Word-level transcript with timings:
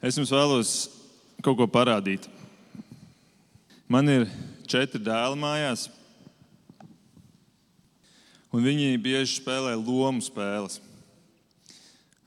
Es 0.00 0.16
jums 0.16 0.30
vēlos 0.32 0.70
kaut 1.44 1.58
ko 1.58 1.66
parādīt. 1.68 2.24
Man 3.84 4.08
ir 4.08 4.22
četri 4.64 4.96
dēli 5.04 5.36
mājās, 5.36 5.90
un 8.48 8.64
viņi 8.64 8.94
bieži 9.02 9.34
spēlē 9.36 9.74
lomu 9.76 10.24
spēles. 10.24 10.78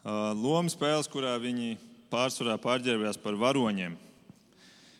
Lomu 0.05 0.69
spēles, 0.69 1.09
kurā 1.09 1.33
viņi 1.41 1.79
pārsvarā 2.13 2.59
pārģērbjās 2.61 3.17
par 3.23 3.39
varoņiem. 3.41 3.95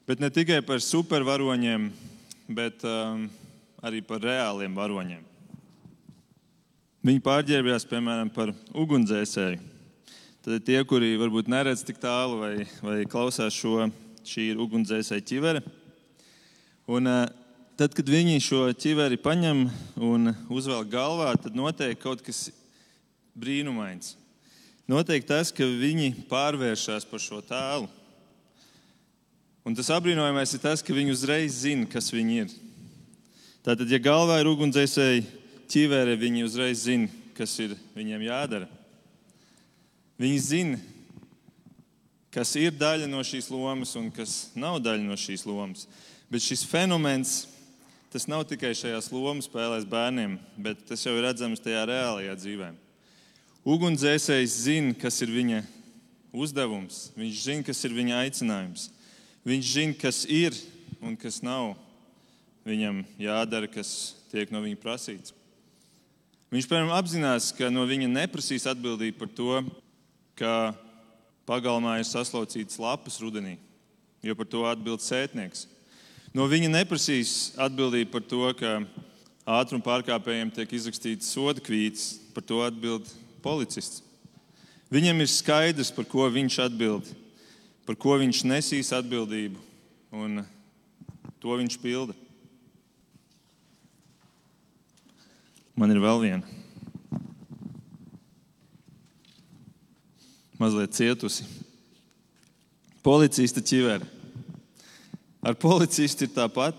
Bet 0.10 0.24
ne 0.24 0.32
tikai 0.34 0.64
par 0.66 0.82
supervaroņiem, 0.82 1.86
bet 2.58 2.82
um, 2.90 3.28
arī 3.86 4.02
par 4.02 4.24
reāliem 4.24 4.74
varoņiem. 4.76 5.22
Viņi 7.06 7.22
pārģērbjās 7.22 7.86
piemēram 7.92 8.34
par 8.34 8.56
ugunsdzēsēju. 8.74 9.73
Tad 10.44 10.66
tie, 10.68 10.82
kuri 10.84 11.14
varbūt 11.16 11.48
neredz 11.48 11.86
tik 11.88 12.02
tālu 12.04 12.42
vai, 12.42 12.66
vai 12.84 12.96
klausās 13.08 13.56
šo, 13.56 13.86
šī 14.28 14.50
ir 14.52 14.58
ugunsdzēsēja 14.60 15.24
ķivere. 15.24 15.62
Un, 16.92 17.08
tad, 17.80 17.96
kad 17.96 18.12
viņi 18.12 18.42
šo 18.44 18.66
ķiveri 18.76 19.22
paņem 19.24 19.62
un 20.04 20.34
uzvelk 20.52 20.92
galvā, 20.92 21.30
tad 21.40 21.56
notiek 21.56 21.96
kaut 22.04 22.26
kas 22.28 22.50
brīnumains. 23.40 24.18
Notiek 24.92 25.24
tas, 25.24 25.54
ka 25.56 25.64
viņi 25.64 26.12
pārvēršas 26.28 27.08
par 27.08 27.24
šo 27.24 27.40
tēlu. 27.48 27.88
Un 29.64 29.80
tas 29.80 29.96
apbrīnojamais 29.96 30.58
ir 30.60 30.66
tas, 30.68 30.84
ka 30.84 30.92
viņi 30.92 31.16
uzreiz 31.16 31.64
zina, 31.64 31.88
kas 31.88 32.12
viņi 32.12 32.40
ir. 32.44 32.60
Tātad, 33.64 33.88
ja 33.88 34.04
galvā 34.12 34.44
ir 34.44 34.52
ugunsdzēsēji 34.52 35.24
ķīvere, 35.72 36.20
viņi 36.20 36.50
uzreiz 36.52 36.84
zina, 36.84 37.08
kas 37.40 37.56
ir 37.64 37.80
viņiem 37.96 38.28
jādara. 38.28 38.83
Viņi 40.22 40.40
zina, 40.46 40.80
kas 42.34 42.54
ir 42.58 42.74
daļa 42.78 43.08
no 43.10 43.22
šīs 43.26 43.50
lomas 43.54 43.96
un 43.98 44.12
kas 44.14 44.52
nav 44.58 44.80
daļa 44.84 45.06
no 45.06 45.18
šīs 45.18 45.46
lomas. 45.50 45.88
Bet 46.30 46.46
šis 46.46 46.66
fenomens 46.70 47.44
tas 48.14 48.28
nav 48.30 48.46
tikai 48.46 48.76
šajās 48.78 49.10
lomu 49.10 49.42
spēlēs 49.42 49.88
bērniem, 49.90 50.38
bet 50.62 50.84
tas 50.86 51.02
jau 51.02 51.16
ir 51.18 51.26
redzams 51.26 51.62
tajā 51.62 51.82
reālajā 51.90 52.36
dzīvē. 52.38 52.70
Ugunsdzēsējs 53.66 54.58
zina, 54.68 54.94
kas 55.02 55.18
ir 55.26 55.32
viņa 55.34 55.64
uzdevums, 56.34 57.08
viņš 57.18 57.40
zina, 57.48 57.66
kas 57.66 57.82
ir 57.88 57.96
viņa 57.98 58.20
aicinājums. 58.26 58.90
Viņš 59.48 59.72
zina, 59.78 59.96
kas 59.98 60.24
ir 60.30 60.58
un 61.02 61.18
kas 61.20 61.42
nav 61.44 61.74
viņam 62.68 63.02
jādara, 63.20 63.70
kas 63.72 64.14
tiek 64.32 64.52
no 64.54 64.62
viņa 64.64 64.80
prasīts. 64.82 65.34
Viņš, 66.54 66.68
piemēram, 66.70 66.94
apzinās, 66.94 67.50
ka 67.58 67.72
no 67.74 67.88
viņa 67.90 68.12
neprasīs 68.12 68.68
atbildību 68.70 69.18
par 69.18 69.32
to, 69.34 69.64
ka 70.40 70.74
pagalmā 71.48 71.98
ir 72.00 72.08
saslaucītas 72.08 72.80
lapas 72.82 73.20
rudenī, 73.22 73.58
jo 74.24 74.36
par 74.36 74.50
to 74.50 74.64
atbild 74.70 75.04
sētnieks. 75.04 75.68
No 76.34 76.48
viņa 76.50 76.72
neprasīs 76.74 77.54
atbildību 77.62 78.12
par 78.14 78.24
to, 78.26 78.46
ka 78.58 78.80
ātruma 79.60 79.86
pārkāpējiem 79.86 80.54
tiek 80.56 80.72
izrakstīts 80.74 81.30
soda 81.36 81.62
kvīts, 81.62 82.16
par 82.34 82.46
to 82.48 82.64
atbild 82.66 83.10
policists. 83.44 84.02
Viņam 84.94 85.22
ir 85.22 85.30
skaidrs, 85.30 85.92
par 85.94 86.08
ko 86.10 86.26
viņš 86.30 86.62
atbild 86.66 87.12
par 87.88 87.98
ko 88.00 88.16
viņš 88.20 88.44
nesīs 88.48 88.92
atbildību, 88.96 89.60
un 90.16 90.44
to 91.44 91.56
viņš 91.60 91.78
pilda. 91.84 92.16
Man 95.76 95.92
ir 95.92 96.00
vēl 96.04 96.22
viena. 96.22 96.63
Mazliet 100.62 100.94
cietusi. 100.94 101.46
Policista 103.04 103.62
ķivere. 103.64 104.06
Ar 105.44 105.58
policistu 105.60 106.28
ir 106.28 106.34
tāpat. 106.36 106.78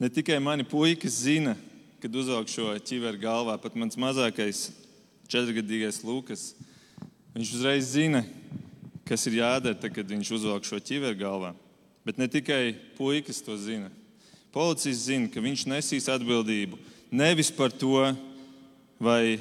Ne 0.00 0.08
tikai 0.10 0.38
mani 0.42 0.64
puikas 0.66 1.20
zina, 1.24 1.56
kad 2.02 2.14
uzvelk 2.16 2.48
šo 2.50 2.72
ķiveru 2.82 3.20
galvā, 3.22 3.58
pat 3.60 3.76
mans 3.78 3.98
mazākais 4.00 4.70
četrgadīgais 5.30 6.00
Lukas. 6.06 6.52
Viņš 7.36 7.52
uzreiz 7.58 7.90
zina, 7.92 8.24
kas 9.06 9.26
ir 9.28 9.38
jādara, 9.42 9.76
tad, 9.78 9.92
kad 9.94 10.08
viņš 10.08 10.32
uzvelk 10.38 10.66
šo 10.66 10.80
ķiveru 10.82 11.20
galvā. 11.20 11.52
Bet 12.06 12.18
ne 12.18 12.26
tikai 12.30 12.74
puikas 12.96 13.42
to 13.44 13.54
zina. 13.60 13.92
Policists 14.52 15.06
zina, 15.06 15.30
ka 15.30 15.42
viņš 15.44 15.68
nesīs 15.70 16.10
atbildību 16.10 16.80
nevis 17.12 17.50
par 17.52 17.70
to, 17.70 18.08
vai 18.96 19.36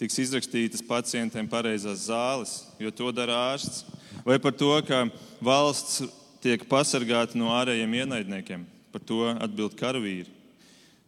tiks 0.00 0.18
izrakstītas 0.20 0.84
pacientiem 0.84 1.48
pareizās 1.48 2.06
zāles, 2.10 2.58
jo 2.80 2.92
to 2.92 3.10
dara 3.16 3.36
ārsts, 3.52 3.84
vai 4.26 4.38
par 4.42 4.52
to, 4.52 4.70
ka 4.84 5.06
valsts 5.40 6.04
tiek 6.44 6.66
pasargāta 6.68 7.38
no 7.38 7.52
ārējiem 7.56 8.00
ienaidniekiem. 8.02 8.66
Par 8.92 9.02
to 9.04 9.26
atbild 9.28 9.74
karavīri. 9.76 10.30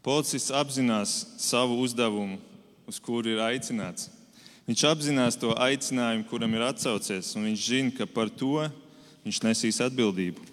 Policists 0.04 0.52
apzinās 0.54 1.14
savu 1.40 1.78
uzdevumu, 1.82 2.38
uz 2.88 2.98
kuru 3.00 3.32
ir 3.32 3.40
aicināts. 3.44 4.08
Viņš 4.68 4.84
apzinās 4.90 5.38
to 5.40 5.54
aicinājumu, 5.56 6.26
kuram 6.28 6.52
ir 6.56 6.66
atsaucies, 6.66 7.32
un 7.36 7.48
viņš 7.48 7.64
zina, 7.64 7.94
ka 7.96 8.06
par 8.08 8.28
to 8.28 8.66
viņš 9.24 9.40
nesīs 9.46 9.80
atbildību. 9.84 10.44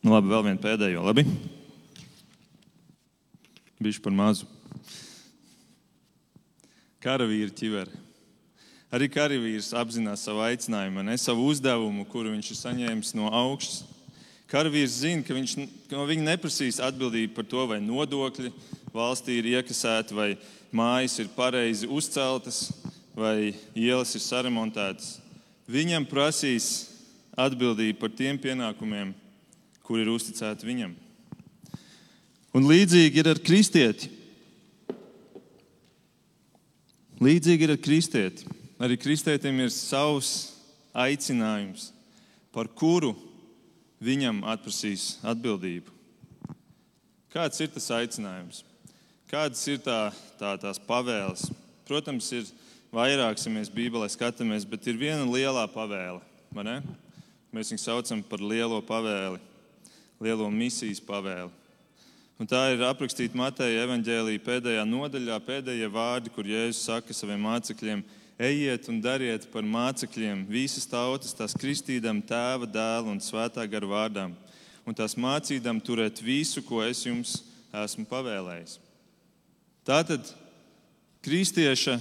Nu, 0.00 0.14
labi, 0.14 0.30
vēl 0.32 0.44
vienu 0.46 0.62
pēdējo. 0.62 1.04
Labi? 1.04 1.26
Bišķi 3.78 4.02
par 4.02 4.14
mazu. 4.14 4.46
Karavīri 6.98 7.54
ķiveri. 7.54 8.04
Arī 8.90 9.06
karavīrs 9.12 9.68
apzinās 9.76 10.24
savu 10.24 10.40
aicinājumu, 10.46 11.04
ne 11.04 11.14
savu 11.20 11.44
uzdevumu, 11.52 12.06
kuru 12.08 12.32
viņš 12.32 12.50
ir 12.50 12.58
saņēmis 12.58 13.14
no 13.14 13.28
augšas. 13.30 13.82
Karavīrs 14.48 14.96
zina, 15.04 15.22
ka 15.22 15.36
viņš 15.36 15.54
no 15.92 16.06
viņa 16.08 16.24
neprasīs 16.24 16.80
atbildību 16.82 17.36
par 17.36 17.46
to, 17.46 17.66
vai 17.68 17.78
nodokļi 17.84 18.50
valstī 18.94 19.38
ir 19.38 19.50
iekasēti, 19.52 20.16
vai 20.16 20.30
mājas 20.74 21.18
ir 21.20 21.28
pareizi 21.36 21.86
uzceltas, 21.86 22.70
vai 23.12 23.52
ielas 23.76 24.16
ir 24.16 24.24
saremontētas. 24.24 25.18
Viņam 25.68 26.08
prasīs 26.08 26.88
atbildību 27.38 28.00
par 28.00 28.16
tiem 28.16 28.40
pienākumiem, 28.40 29.12
kur 29.84 30.00
ir 30.00 30.10
uzticēti 30.10 30.66
viņam. 30.66 30.96
Un 32.56 32.64
līdzīgi 32.64 33.20
ir 33.20 33.28
ar 33.28 33.40
kristieti. 33.44 34.08
Līdzīgi 37.20 37.66
ir 37.66 37.74
ar 37.74 37.80
kristieti. 37.82 38.46
Arī 38.78 38.94
kristietim 39.00 39.58
ir 39.58 39.72
savs 39.74 40.54
aicinājums, 40.94 41.90
par 42.54 42.70
kuru 42.70 43.12
viņam 44.00 44.44
atprasīs 44.46 45.16
atbildību. 45.26 45.90
Kāds 47.34 47.60
ir 47.60 47.72
tas 47.74 47.90
aicinājums? 47.98 48.62
Kādas 49.28 49.60
ir 49.68 49.82
tā, 49.84 50.08
tā, 50.40 50.54
tās 50.62 50.78
pavēles? 50.80 51.50
Protams, 51.88 52.30
ir 52.32 52.46
vairākas, 52.94 53.44
ja 53.44 53.52
mēs 53.52 53.68
Bībelē 53.72 54.08
skatāmies, 54.08 54.64
bet 54.64 54.86
ir 54.88 54.96
viena 54.96 55.26
lielā 55.28 55.66
pavēle. 55.68 56.22
Mēs 57.52 57.74
viņu 57.74 57.82
saucam 57.82 58.22
par 58.24 58.40
lielo 58.40 58.78
pavēli, 58.84 59.42
lielo 60.22 60.48
misijas 60.54 61.02
pavēli. 61.04 61.52
Un 62.38 62.46
tā 62.46 62.68
ir 62.70 62.84
aprakstīta 62.86 63.34
Mateja 63.34 63.82
evanģēlīja 63.82 64.40
pēdējā 64.46 64.84
nodaļā, 64.86 65.40
pēdējie 65.42 65.88
vārdi, 65.90 66.30
kur 66.30 66.46
Jēzus 66.46 66.84
saka 66.86 67.14
saviem 67.16 67.40
mācekļiem: 67.42 68.04
Ejiet 68.38 68.84
un 68.92 69.00
dariet 69.02 69.48
par 69.50 69.64
mācekļiem 69.66 70.44
visas 70.46 70.86
tautas, 70.86 71.34
tās 71.34 71.56
kristīdam 71.58 72.20
tēva, 72.22 72.68
dēla 72.70 73.10
un 73.10 73.18
svētā 73.18 73.64
gara 73.66 73.88
vārdām, 73.90 74.36
un 74.86 74.94
tās 74.94 75.16
mācīdam 75.18 75.80
turēt 75.82 76.22
visu, 76.22 76.62
ko 76.62 76.78
es 76.86 77.00
jums 77.02 77.40
esmu 77.74 78.06
pavēlējis. 78.06 78.76
Tātad 79.82 80.30
kristieša 81.26 81.96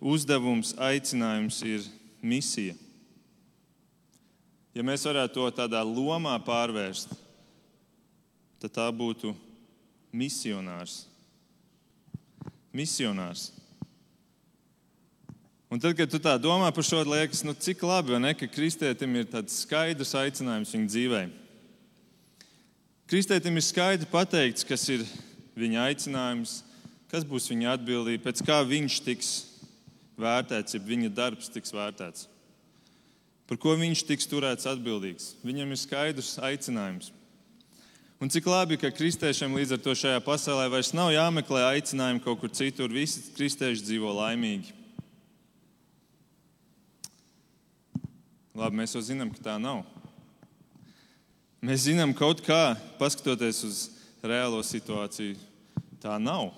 uzdevums, 0.00 0.72
aicinājums 0.80 1.58
ir 1.68 1.84
misija. 2.24 2.72
Ja 4.72 4.86
mēs 4.86 5.04
varētu 5.04 5.36
to 5.42 5.50
tādā 5.60 5.84
lomā 5.84 6.38
pārvērst, 6.46 7.12
tad 8.62 8.72
tā 8.72 8.88
būtu 8.94 9.34
misionārs. 10.12 11.02
Misionārs. 12.74 13.50
Un 15.68 15.80
tad, 15.80 15.92
kad 15.98 16.08
tu 16.08 16.16
tā 16.22 16.32
domā 16.40 16.70
par 16.72 16.84
šo, 16.86 17.02
liekas, 17.04 17.42
nu, 17.44 17.52
cik 17.52 17.82
labi, 17.84 18.16
ne, 18.16 18.32
ka 18.32 18.48
kristietim 18.48 19.18
ir 19.20 19.26
tāds 19.28 19.60
skaidrs 19.66 20.14
aicinājums 20.16 20.72
viņa 20.72 20.88
dzīvē. 20.94 21.20
Kristietim 23.08 23.56
ir 23.56 23.64
skaidri 23.64 24.08
pateikts, 24.08 24.64
kas 24.68 24.86
ir 24.92 25.04
viņa 25.60 25.84
aicinājums, 25.90 26.62
kas 27.12 27.24
būs 27.28 27.50
viņa 27.52 27.76
atbildība, 27.76 28.24
pēc 28.28 28.42
kā 28.48 28.62
viņš 28.64 28.98
tiks 29.04 29.30
vērtēts, 30.20 30.76
ja 30.76 30.82
viņa 30.84 31.12
darbs 31.12 31.52
tiks 31.52 31.72
vērtēts. 31.76 32.26
Par 33.48 33.60
ko 33.60 33.72
viņš 33.80 34.02
tiks 34.08 34.28
turēts 34.28 34.68
atbildīgs. 34.68 35.34
Viņam 35.44 35.72
ir 35.72 35.80
skaidrs 35.80 36.34
aicinājums. 36.44 37.12
Un 38.18 38.26
cik 38.26 38.48
labi, 38.50 38.74
ka 38.74 38.90
kristiešiem 38.90 39.52
līdz 39.54 39.76
ar 39.76 39.78
to 39.78 39.92
šajā 39.94 40.18
pasaulē 40.26 40.64
vairs 40.72 40.88
nav 40.90 41.12
jāmeklē 41.14 41.60
aicinājumi 41.68 42.18
kaut 42.24 42.40
kur 42.40 42.50
citur. 42.50 42.90
Visi 42.90 43.20
kristieši 43.36 43.84
dzīvo 43.86 44.10
laimīgi. 44.16 44.72
Labi, 48.58 48.80
mēs 48.80 48.96
jau 48.96 49.02
zinām, 49.06 49.30
ka 49.30 49.44
tā 49.44 49.54
nav. 49.62 49.84
Mēs 51.62 51.84
zinām, 51.86 52.10
kaut 52.10 52.42
kā, 52.42 52.74
paskatoties 52.98 53.60
uz 53.68 53.78
reālo 54.18 54.64
situāciju, 54.66 55.36
tā 56.02 56.16
nav. 56.18 56.50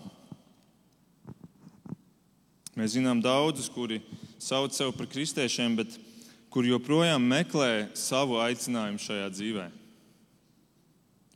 Mēs 2.73 2.95
zinām 2.97 3.21
daudzus, 3.21 3.69
kuri 3.69 4.01
sauc 4.41 4.73
sevi 4.73 4.97
par 4.97 5.11
kristiešiem, 5.13 5.77
bet 5.77 6.01
kuri 6.49 6.73
joprojām 6.73 7.21
meklē 7.21 7.91
savu 7.93 8.41
aicinājumu 8.41 9.05
šajā 9.05 9.29
dzīvē. 9.37 9.69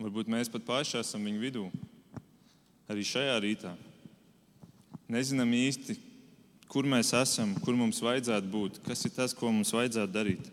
Varbūt 0.03 0.31
mēs 0.31 0.51
pat 0.51 0.65
paši 0.67 0.99
esam 0.99 1.23
viņu 1.23 1.39
vidū, 1.39 1.69
arī 2.91 3.05
šajā 3.07 3.37
rītā. 3.45 3.75
Nezinām 5.07 5.53
īsti, 5.55 5.95
kur 6.67 6.89
mēs 6.91 7.13
esam, 7.15 7.53
kur 7.63 7.77
mums 7.79 8.03
vajadzētu 8.03 8.51
būt, 8.51 8.81
kas 8.87 9.07
ir 9.07 9.15
tas, 9.15 9.35
ko 9.37 9.53
mums 9.55 9.71
vajadzētu 9.75 10.11
darīt. 10.11 10.51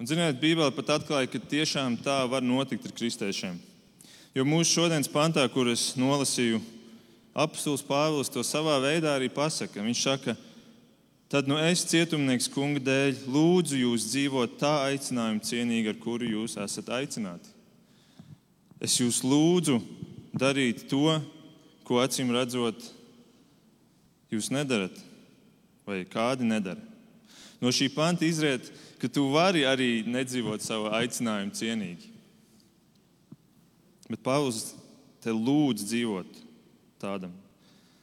Un, 0.00 0.08
ziniet, 0.08 0.38
Bībelē 0.40 0.70
pat 0.72 0.94
atklāja, 0.96 1.28
ka 1.28 1.42
tiešām 1.50 1.98
tā 2.00 2.22
var 2.32 2.40
notikt 2.40 2.86
ar 2.88 2.94
kristiešiem. 2.96 3.58
Jo 4.32 4.46
mūsu 4.48 4.78
šodienas 4.78 5.10
pantā, 5.12 5.44
kuras 5.52 5.90
nolasīju, 6.00 6.62
apstults 7.36 7.84
Pāvils 7.84 8.32
to 8.32 8.40
savā 8.46 8.78
veidā 8.80 9.12
arī 9.18 9.28
pasaka. 9.28 9.84
Viņš 9.84 10.00
saka, 10.06 10.36
tad 11.30 11.48
nu 11.48 11.56
es, 11.62 11.84
cietumnieks 11.86 12.50
kunga 12.50 12.82
dēļ, 12.82 13.24
lūdzu 13.30 13.78
jūs 13.78 14.08
dzīvot 14.10 14.58
tā 14.58 14.72
aicinājuma 14.90 15.44
cienīgi, 15.46 15.92
ar 15.92 15.98
kuru 16.02 16.26
jūs 16.26 16.58
esat 16.58 16.90
aicināti. 16.98 17.52
Es 18.82 18.96
jūs 18.98 19.22
lūdzu 19.22 19.78
darīt 20.34 20.88
to, 20.90 21.20
ko 21.86 22.00
acīm 22.02 22.32
redzot, 22.34 22.82
jūs 24.30 24.50
nedarat, 24.50 24.96
vai 25.86 26.02
kādi 26.08 26.46
nedara. 26.46 26.82
No 27.60 27.70
šī 27.74 27.90
panta 27.92 28.24
izriet, 28.24 28.70
ka 29.00 29.08
tu 29.08 29.26
vari 29.32 29.66
arī 29.68 30.00
nedzīvot 30.08 30.64
savu 30.64 30.90
aicinājumu 30.96 31.54
cienīgi. 31.56 32.08
Bet 34.10 34.22
Pāvils 34.24 34.72
te 35.22 35.30
lūdz 35.30 35.86
dzīvot 35.86 36.40
tādam. 37.00 37.34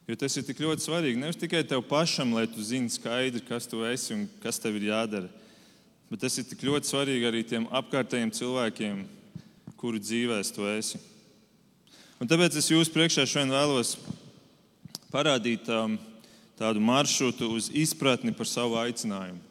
Jo 0.08 0.16
tas 0.16 0.38
ir 0.40 0.46
tik 0.48 0.62
ļoti 0.64 0.86
svarīgi. 0.86 1.20
Nevis 1.20 1.40
tikai 1.40 1.66
tev 1.68 1.82
pašam, 1.84 2.32
lai 2.38 2.46
tu 2.48 2.64
zini 2.64 2.88
skaidri, 2.88 3.42
kas 3.44 3.68
tu 3.68 3.82
esi 3.84 4.14
un 4.16 4.22
kas 4.40 4.60
tev 4.64 4.78
ir 4.80 4.88
jādara. 4.88 5.28
Bet 6.08 6.22
tas 6.24 6.38
ir 6.40 6.46
tik 6.48 6.64
ļoti 6.64 6.88
svarīgi 6.88 7.28
arī 7.28 7.42
tiem 7.44 7.66
apkārtējiem 7.76 8.32
cilvēkiem, 8.38 9.02
kuru 9.76 10.00
dzīvēs 10.00 10.54
tu 10.56 10.64
esi. 10.72 11.02
Un 12.24 12.32
tāpēc 12.32 12.56
es 12.56 12.72
jūs 12.72 12.90
priekšā 12.94 13.28
šodien 13.28 13.52
vēlos 13.52 13.98
parādīt 15.12 15.68
um, 15.76 16.00
tādu 16.56 16.80
maršrutu 16.80 17.52
uz 17.58 17.68
izpratni 17.76 18.32
par 18.32 18.48
savu 18.48 18.80
aicinājumu. 18.80 19.44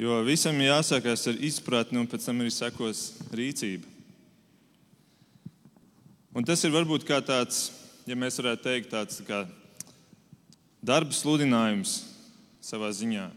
Jo 0.00 0.22
visam 0.24 0.56
ir 0.62 0.70
jāsākās 0.70 1.26
ar 1.28 1.42
izpratni, 1.44 1.98
un 2.00 2.06
pēc 2.08 2.30
tam 2.30 2.38
arī 2.40 2.54
sekos 2.54 3.02
rīcība. 3.34 3.84
Un 6.38 6.46
tas 6.46 6.62
ir 6.64 6.72
varbūt 6.72 7.04
kā 7.04 7.18
tāds, 7.18 7.66
ja 8.10 8.16
mēs 8.18 8.40
varētu 8.40 8.64
teikt, 8.64 8.90
tāds 8.90 9.20
tā 9.20 9.24
kā 9.28 9.38
darba 10.82 11.14
sludinājums 11.14 12.00
savā 12.64 12.88
ziņā, 12.94 13.28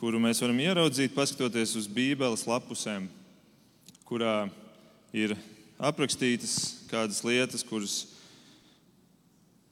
kuru 0.00 0.20
mēs 0.22 0.40
varam 0.40 0.62
ieraudzīt, 0.64 1.12
paskatoties 1.12 1.74
uz 1.76 1.88
Bībeles 1.92 2.46
lapusēm, 2.48 3.10
kurā 4.08 4.48
ir 5.12 5.36
aprakstītas 5.76 6.86
kādas 6.88 7.20
lietas, 7.26 7.66
kuras, 7.68 7.98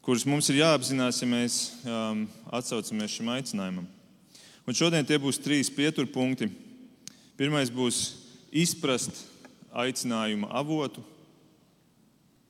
kuras 0.05 0.27
mums 0.29 0.53
ir 0.53 0.61
jāapzinās, 0.61 1.23
ja 1.23 1.31
mēs 1.33 1.59
um, 1.89 2.27
atsaucamies 2.53 3.17
šim 3.17 3.33
aicinājumam. 3.39 3.89
Un 4.67 4.77
šodien 4.77 5.07
tie 5.07 5.17
būs 5.23 5.41
trīs 5.41 5.73
pieturpunkti. 5.73 6.51
Pirmais 7.39 7.71
būs 7.73 8.05
izprast 8.53 9.25
aicinājuma 9.73 10.51
avotu. 10.61 11.05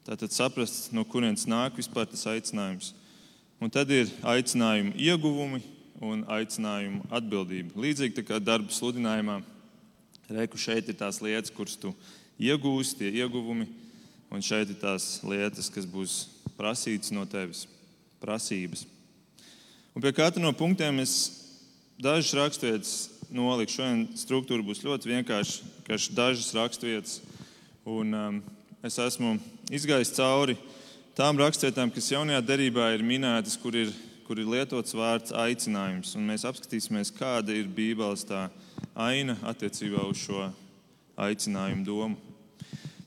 Tātad 0.06 0.30
saprast, 0.30 0.92
no 0.94 1.02
kurienes 1.02 1.48
nāk 1.50 1.80
vispār 1.80 2.06
tas 2.06 2.20
aicinājums. 2.30 2.92
Un 3.58 3.72
tad 3.74 3.90
ir 3.90 4.12
aicinājuma 4.22 4.92
ieguvumi 5.02 5.58
un 6.04 6.20
aicinājuma 6.30 7.08
atbildība. 7.18 7.74
Līdzīgi 7.74 8.22
kā 8.28 8.38
darba 8.38 8.70
sludinājumā, 8.70 9.40
reku 10.30 10.60
šeit 10.62 10.86
ir 10.86 10.98
tās 11.00 11.18
lietas, 11.24 11.50
kuras 11.50 11.74
tu 11.80 11.90
iegūsi, 12.38 13.00
tie 13.00 13.10
ieguvumi, 13.18 13.66
un 14.30 14.44
šeit 14.46 14.70
ir 14.70 14.78
tās 14.78 15.24
lietas, 15.26 15.72
kas 15.74 15.88
būs 15.90 16.14
prasītas 16.54 17.10
no 17.10 17.26
tevis, 17.26 17.64
prasības. 18.22 18.86
Un 19.96 20.04
pie 20.04 20.14
katra 20.14 20.38
no 20.44 20.54
punktiem 20.54 21.02
es 21.02 21.16
dažas 21.98 22.30
raksturvietas 22.38 22.94
nolikšu. 23.34 23.80
Šodien 23.80 24.06
struktūra 24.22 24.62
būs 24.62 24.86
ļoti 24.86 25.16
vienkārša, 25.16 26.14
dažas 26.14 26.54
raksturvietas. 26.54 27.18
Un, 27.86 28.14
um, 28.14 28.42
es 28.86 29.02
esmu 29.02 29.34
izgājis 29.72 30.14
cauri 30.14 30.56
tām 31.16 31.38
rakstvietām, 31.40 31.90
kas 31.90 32.12
jaunajā 32.12 32.42
derībā 32.44 32.92
ir 32.94 33.02
minētas, 33.06 33.56
kur 33.58 33.74
ir, 33.74 33.90
kur 34.26 34.38
ir 34.38 34.46
lietots 34.50 34.94
vārds 34.94 35.34
aicinājums. 35.34 36.14
Un 36.18 36.28
mēs 36.28 36.46
apskatīsimies, 36.46 37.14
kāda 37.16 37.54
ir 37.56 37.70
Bībeles 37.72 38.26
tā 38.28 38.46
aina 38.94 39.38
attiecībā 39.48 40.04
uz 40.06 40.22
šo 40.26 40.46
aicinājumu 41.16 41.86
domu. 41.86 42.16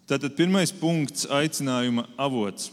Tātad 0.09 0.33
pirmais 0.35 0.73
punkts- 0.73 1.27
aicinājuma 1.39 2.07
avots. 2.17 2.71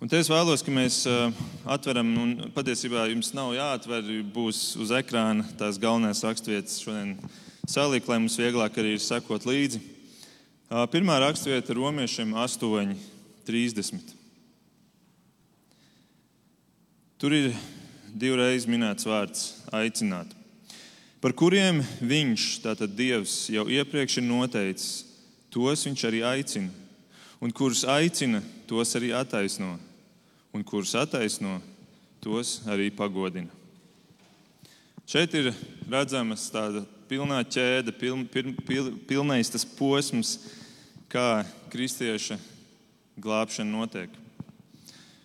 Un 0.00 0.08
te 0.08 0.16
es 0.16 0.28
vēlos, 0.28 0.64
ka 0.64 0.70
mēs 0.72 1.04
atveram, 1.66 2.16
un 2.16 2.52
patiesībā 2.54 3.04
jums 3.10 3.34
nav 3.34 3.52
jāatver, 3.52 4.24
būs 4.32 4.80
uz 4.80 4.90
ekrāna 4.90 5.44
tās 5.58 5.76
galvenās 5.78 6.24
raksturvietas 6.24 6.80
šodien 6.80 7.18
salikt, 7.68 8.08
lai 8.08 8.18
mums 8.18 8.38
vieglāk 8.38 8.72
arī 8.80 8.94
ir 8.94 8.98
sekot 8.98 9.44
līdzi. 9.44 9.99
Pirmā 10.70 11.16
raksturvieta 11.18 11.74
romiešiem 11.74 12.30
8.30. 12.38 14.12
Tur 17.18 17.34
ir 17.34 17.48
divreiz 18.14 18.68
minēts 18.70 19.08
vārds 19.08 19.48
aicināt, 19.74 20.30
par 21.18 21.34
kuriem 21.34 21.80
viņš, 21.98 22.44
tātad 22.62 22.94
Dievs, 22.94 23.48
jau 23.50 23.64
iepriekš 23.66 24.20
ir 24.20 24.26
noteicis, 24.28 24.92
tos 25.50 25.82
viņš 25.88 26.06
arī 26.06 26.22
aicina, 26.28 26.70
un 27.42 27.50
kurus 27.50 27.82
aicina, 27.82 28.38
tos 28.70 28.94
arī 28.94 29.10
attaisno 29.10 29.72
un 30.54 30.62
kurus 30.62 30.94
attaisno, 30.94 31.58
tos 32.22 32.60
arī 32.70 32.92
pagodina. 32.94 33.50
Šeit 35.02 35.34
ir 35.34 35.50
redzamas 35.90 36.46
tāda 36.54 36.86
pilnā 37.10 37.42
ķēde, 37.42 37.90
piln, 37.98 38.22
piln, 38.30 38.54
piln, 38.62 38.94
pilnais 39.10 39.50
tas 39.50 39.66
posms, 39.66 40.36
kā 41.10 41.42
kristieša 41.72 42.38
glābšana 43.20 43.70
notiek. 43.70 44.12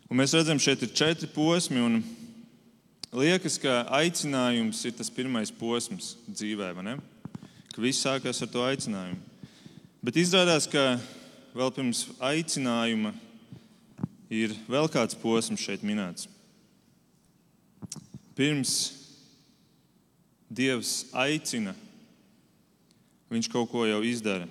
Un 0.10 0.20
mēs 0.20 0.34
redzam, 0.36 0.60
šeit 0.62 0.82
ir 0.86 0.94
četri 0.94 1.30
posmi, 1.30 1.82
un 1.82 2.02
liekas, 3.16 3.60
ka 3.62 3.84
aicinājums 3.94 4.82
ir 4.86 4.98
tas 4.98 5.14
pirmais 5.14 5.54
posms 5.54 6.16
dzīvē, 6.28 6.74
ka 7.74 7.84
viss 7.84 8.04
sākās 8.06 8.42
ar 8.42 8.52
to 8.52 8.66
aicinājumu. 8.66 9.22
Bet 10.06 10.20
izrādās, 10.22 10.68
ka 10.70 10.98
vēl 11.56 11.72
pirms 11.74 12.06
aicinājuma 12.20 13.14
ir 14.30 14.54
vēl 14.70 14.90
kāds 14.92 15.18
posms 15.18 15.62
šeit 15.62 15.86
minēts. 15.86 16.30
Pirms 18.36 18.78
Dievs 20.56 21.08
aicina, 21.18 21.74
Viņš 23.36 23.50
kaut 23.50 23.72
ko 23.72 23.86
jau 23.88 24.04
izdara. 24.06 24.46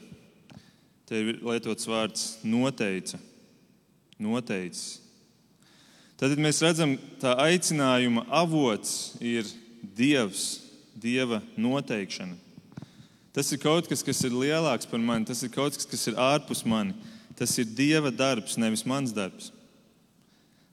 Te 1.05 1.21
ir 1.21 1.41
lietots 1.45 1.89
vārds 1.89 2.29
noteica, 2.47 3.19
noteicis. 4.17 5.01
Tad 6.17 6.39
mēs 6.41 6.63
redzam, 6.65 6.95
ka 7.21 7.35
aicinājuma 7.45 8.25
avots 8.33 9.15
ir 9.21 9.49
Dievs, 9.83 10.63
Dieva 10.97 11.43
noteikšana. 11.61 12.39
Tas 13.35 13.51
ir 13.53 13.59
kaut 13.61 13.89
kas, 13.91 14.01
kas 14.07 14.23
ir 14.25 14.33
lielāks 14.33 14.87
par 14.89 15.03
mani, 15.03 15.27
tas 15.27 15.43
ir 15.43 15.51
kaut 15.53 15.75
kas, 15.75 15.89
kas 15.91 16.07
ir 16.09 16.17
ārpus 16.17 16.63
mani. 16.65 16.95
Tas 17.35 17.51
ir 17.59 17.67
Dieva 17.67 18.13
darbs, 18.15 18.55
nevis 18.57 18.87
mans 18.87 19.13
darbs. 19.13 19.51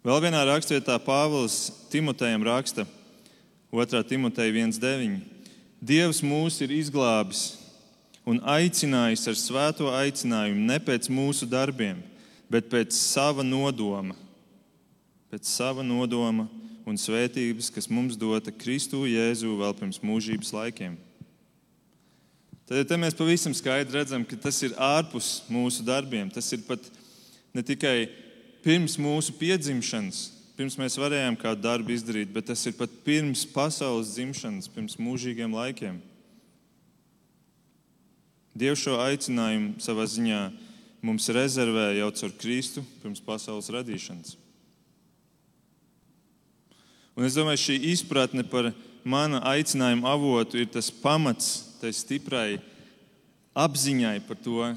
Vēl 0.05 0.21
vienā 0.23 0.43
rakstvietā 0.45 0.95
Pāvils 1.01 1.71
Timotejam 1.91 2.45
raksta 2.45 2.85
2. 3.73 4.03
Timoteja 4.09 4.53
1.9. 4.53 5.19
Dievs 5.81 6.21
mūs 6.25 6.61
ir 6.61 6.73
izglābis 6.75 7.60
un 8.27 8.41
aicinājis 8.45 9.27
ar 9.31 9.37
svēto 9.37 9.91
aicinājumu 9.93 10.65
ne 10.69 10.79
pēc 10.83 11.09
mūsu 11.11 11.47
darbiem, 11.49 12.01
bet 12.51 12.69
pēc 12.71 12.95
sava 12.95 13.45
nodoma, 13.45 14.15
pēc 15.31 15.47
sava 15.47 15.85
nodoma 15.85 16.47
un 16.85 16.97
svētības, 16.99 17.71
kas 17.73 17.89
mums 17.89 18.17
dota 18.19 18.51
Kristu 18.51 19.05
Jēzu 19.09 19.55
vēl 19.59 19.73
pirms 19.77 20.01
mūžības 20.03 20.51
laikiem. 20.55 20.97
Tad 22.71 22.87
ja 22.87 22.97
mēs 22.99 23.17
pavisam 23.17 23.51
skaidri 23.55 23.99
redzam, 23.99 24.23
ka 24.23 24.37
tas 24.39 24.61
ir 24.63 24.75
ārpus 24.79 25.41
mūsu 25.51 25.83
darbiem. 25.83 26.29
Tas 26.31 26.47
ir 26.55 26.61
pat 26.63 26.85
ne 27.51 27.63
tikai 27.67 28.07
pirms 28.63 28.95
mūsu 29.01 29.35
piedzimšanas, 29.35 30.21
pirms 30.55 30.77
mēs 30.79 30.95
varējām 31.01 31.35
kādu 31.41 31.65
darbu 31.65 31.91
izdarīt, 31.91 32.31
bet 32.31 32.47
tas 32.47 32.63
ir 32.69 32.77
pat 32.77 32.93
pirms 33.03 33.43
pasaules 33.51 34.13
dzimšanas, 34.15 34.69
pirms 34.71 34.95
mūžīgiem 35.01 35.51
laikiem. 35.57 35.99
Dievs 38.57 38.83
šo 38.83 38.97
aicinājumu 38.99 39.79
savā 39.83 40.05
ziņā 40.11 40.41
mums 41.05 41.29
rezervēja 41.31 42.01
jau 42.01 42.11
caur 42.19 42.33
Kristu 42.41 42.83
pirms 43.01 43.23
pasaules 43.23 43.71
radīšanas. 43.73 44.35
Un 47.15 47.27
es 47.27 47.35
domāju, 47.35 47.63
šī 47.65 47.77
izpratne 47.91 48.43
par 48.47 48.71
mana 49.03 49.41
aicinājuma 49.51 50.11
avotu 50.13 50.59
ir 50.61 50.69
tas 50.71 50.91
pamats 50.91 51.77
tai 51.81 51.91
stiprai 51.95 52.59
apziņai 53.57 54.19
par 54.27 54.39
to, 54.39 54.69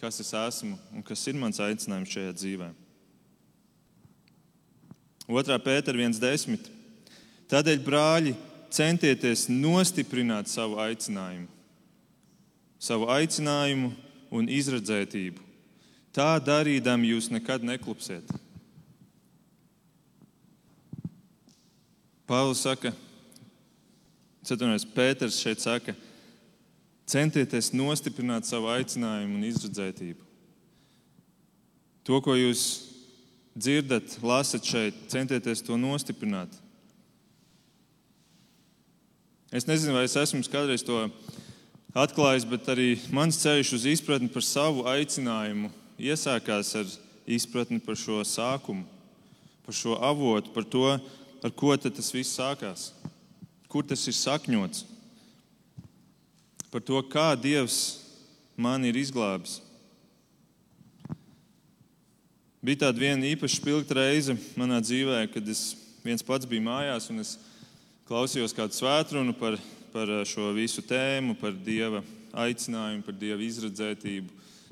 kas 0.00 0.20
es 0.22 0.32
esmu 0.36 0.76
un 0.94 1.04
kas 1.04 1.24
ir 1.28 1.38
mans 1.38 1.60
aicinājums 1.62 2.12
šajā 2.12 2.34
dzīvē. 2.36 2.68
2. 5.30 5.58
pētera 5.62 5.98
1.10. 5.98 6.70
Tādēļ, 7.50 7.82
brāļi, 7.86 8.32
centieties 8.70 9.46
nostiprināt 9.50 10.50
savu 10.50 10.78
aicinājumu, 10.82 11.46
savu 12.80 13.10
aicinājumu 13.12 13.92
un 14.32 14.48
izredzētību. 14.48 15.42
Tā 16.16 16.32
darīdam 16.42 17.04
jūs 17.06 17.28
nekad 17.30 17.62
neklupsiet. 17.66 18.26
Pāvils 22.30 22.62
saka, 22.62 22.94
Ceturtais 24.46 24.86
Pēters 24.86 25.38
šeit 25.42 25.60
saka, 25.62 25.94
centieties 27.10 27.72
nostiprināt 27.74 28.46
savu 28.48 28.70
aicinājumu 28.72 29.36
un 29.36 29.46
izredzētību. 29.50 30.24
To, 32.06 32.20
ko 32.24 32.34
jūs 32.38 32.62
dzirdat, 33.54 34.16
lasat 34.24 34.66
šeit, 34.66 34.96
centieties 35.12 35.62
to 35.66 35.76
nostiprināt. 35.78 36.54
Es 39.50 39.66
nezinu, 39.66 39.96
vai 39.98 40.06
es 40.06 40.14
esmu 40.16 40.40
kādreiz 40.46 40.86
to 40.86 41.02
atklājis, 41.94 42.46
bet 42.46 42.68
arī 42.70 42.90
mans 43.14 43.38
ceļš 43.42 43.72
uz 43.78 43.86
izpratni 43.94 44.30
par 44.30 44.44
savu 44.46 44.84
aicinājumu 44.90 45.70
iesākās 46.00 46.74
ar 46.78 46.92
izpratni 47.30 47.80
par 47.82 47.98
šo 47.98 48.20
sākumu, 48.26 48.86
par 49.66 49.76
šo 49.76 49.96
avotu, 50.02 50.52
par 50.54 50.64
to, 50.64 50.86
ar 51.42 51.54
ko 51.56 51.74
tas 51.76 52.12
viss 52.14 52.36
sākās, 52.36 52.90
kur 53.70 53.86
tas 53.86 54.06
ir 54.08 54.16
sakņots, 54.16 54.84
par 56.70 56.82
to, 56.86 57.00
kā 57.10 57.34
Dievs 57.34 58.00
man 58.56 58.84
ir 58.86 58.98
izglābis. 58.98 59.58
Bija 62.60 62.84
tāda 62.84 63.00
viena 63.00 63.24
īpaši 63.24 63.56
spilgta 63.56 63.96
reize 63.96 64.36
manā 64.60 64.82
dzīvē, 64.84 65.24
kad 65.32 65.46
es 65.48 65.72
viens 66.04 66.24
pats 66.24 66.48
biju 66.48 66.66
mājās 66.66 67.08
un 67.12 67.22
es 67.22 67.38
klausījos 68.08 68.52
kādu 68.56 68.76
svētkrunu 68.76 69.32
par, 69.38 69.56
par 69.92 70.10
šo 70.28 70.52
visu 70.56 70.82
tēmu, 70.86 71.34
par 71.40 71.54
Dieva 71.54 72.02
aicinājumu, 72.32 73.02
par 73.06 73.16
Dieva 73.18 73.42
izredzētību, 73.42 74.30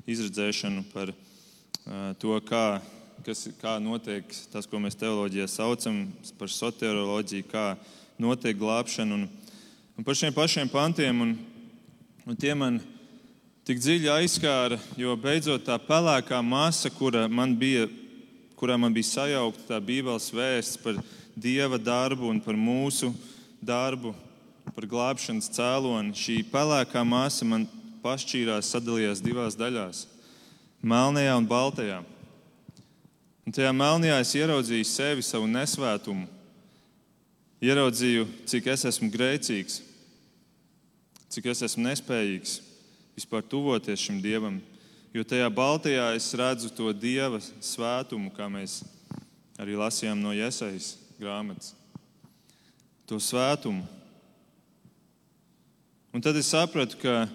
izredzēšanu, 0.09 0.85
par 0.93 1.11
uh, 1.11 2.13
to, 2.21 2.37
kā 2.47 2.79
kas, 3.25 3.47
kā 3.59 3.77
notiek 3.83 4.27
tas, 4.51 4.67
ko 4.69 4.79
mēs 4.81 4.97
teoloģijā 4.99 5.47
saucam 5.51 6.05
par 6.39 6.51
soterioloģiju, 6.53 7.47
kā 7.51 7.65
notiek 8.21 8.57
glābšana. 8.59 9.17
Un, 9.17 9.27
un 9.97 10.07
par 10.07 10.17
šiem 10.17 10.35
pašiem 10.35 10.71
pantiem, 10.71 11.23
un, 11.25 11.35
un 12.25 12.39
tie 12.39 12.55
man 12.57 12.79
tik 13.67 13.81
dziļi 13.81 14.11
aizskāra, 14.13 14.79
jo 14.97 15.15
beidzot 15.19 15.67
tā 15.67 15.77
pelēkā 15.83 16.39
masa, 16.45 16.91
kura 16.93 17.27
man 17.27 17.55
bija, 17.59 17.87
kurā 18.59 18.79
man 18.79 18.95
bija 18.95 19.11
sajaukta 19.11 19.67
tā 19.73 19.81
Bībeles 19.83 20.31
vēsts 20.33 20.79
par 20.83 20.99
Dieva 21.39 21.77
darbu 21.79 22.27
un 22.31 22.41
par 22.43 22.57
mūsu 22.59 23.13
darbu, 23.63 24.15
par 24.75 24.87
glābšanas 24.89 25.49
cēloni, 25.55 26.15
šī 26.15 26.37
pelēkā 26.51 27.03
masa 27.07 27.47
man 27.47 27.67
pašķīrās, 28.03 28.69
sadalījās 28.71 29.23
divās 29.23 29.57
daļās- 29.59 30.05
melnajā 30.91 31.37
un 31.37 31.47
baltajā. 31.47 32.03
Un 33.45 33.53
tajā 33.53 33.71
melnajā 33.73 34.19
es 34.21 34.33
ieraudzīju 34.33 34.85
sevi, 34.85 35.21
savu 35.21 35.47
nesvētumu. 35.47 36.27
Ieraudzīju, 37.61 38.27
cik 38.45 38.67
es 38.67 38.85
esmu 38.85 39.11
grēcīgs, 39.11 39.81
cik 41.29 41.45
es 41.45 41.61
esmu 41.61 41.83
nespējīgs 41.89 42.59
vispār 43.17 43.43
tuvoties 43.43 43.99
šim 43.99 44.21
dievam. 44.21 44.61
Jo 45.13 45.23
tajā 45.23 45.49
baltajā 45.49 46.15
es 46.15 46.29
redzu 46.33 46.69
to 46.69 46.93
dieva 46.93 47.41
svētumu, 47.41 48.31
kā 48.31 48.45
mēs 48.47 48.83
arī 49.59 49.75
lasījām 49.75 50.21
no 50.21 50.31
Iesaijas 50.31 50.95
grāmatas. 51.19 51.73
To 53.09 53.17
svētumu. 53.17 53.83
Un 56.13 56.21
tad 56.21 56.37
es 56.39 56.49
sapratu, 56.49 56.97
ka 56.97 57.27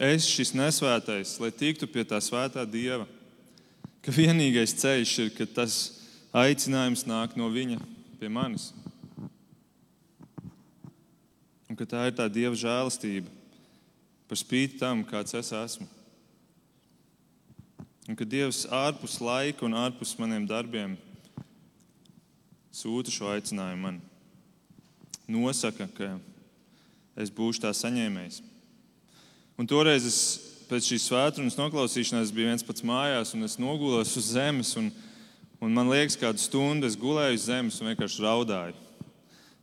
es, 0.00 0.24
šis 0.24 0.54
nesvētais, 0.56 1.34
lai 1.42 1.50
tiktu 1.52 1.88
pie 1.90 2.06
tā 2.08 2.20
svētā 2.24 2.64
dieva, 2.64 3.04
ka 4.00 4.14
vienīgais 4.14 4.72
ceļš 4.80 5.12
ir, 5.24 5.32
ka 5.36 5.44
tas 5.58 5.76
aicinājums 6.36 7.04
nāk 7.08 7.36
no 7.36 7.50
viņa 7.52 7.80
pie 8.20 8.30
manis. 8.32 8.70
Un 11.68 11.76
ka 11.76 11.84
tā 11.84 12.06
ir 12.08 12.16
tā 12.16 12.30
dieva 12.32 12.56
žēlastība 12.56 13.28
par 14.26 14.40
spīti 14.40 14.80
tam, 14.80 15.04
kāds 15.04 15.36
es 15.36 15.52
esmu. 15.52 15.86
Un 18.06 18.14
ka 18.14 18.24
Dievs 18.24 18.64
ārpus 18.70 19.18
laika 19.18 19.66
un 19.66 19.74
ārpus 19.74 20.14
maniem 20.20 20.46
darbiem 20.46 20.94
sūta 22.70 23.10
šo 23.10 23.32
aicinājumu 23.32 23.82
man. 23.82 24.00
Nosaka, 25.26 25.88
ka 25.90 26.12
es 27.16 27.32
būšu 27.32 27.64
tā 27.64 27.72
saņēmējs. 27.74 28.42
Un 29.56 29.68
toreiz 29.68 30.04
es 30.04 30.18
pēc 30.68 30.90
šīs 30.90 31.06
svētdienas 31.08 31.56
noklausīšanās 31.58 32.32
bija 32.34 32.50
viens 32.52 32.64
pats 32.66 32.84
mājās, 32.86 33.32
un 33.36 33.46
es 33.46 33.56
nogulos 33.60 34.16
uz 34.18 34.32
zemes. 34.34 34.74
Un, 34.76 34.90
un 35.62 35.72
man 35.72 35.88
liekas, 35.92 36.18
kādu 36.20 36.42
stundu 36.42 36.88
es 36.88 36.98
gulēju 36.98 37.38
uz 37.38 37.46
zemes 37.48 37.80
un 37.80 37.90
vienkārši 37.92 38.24
raudāju. 38.24 38.76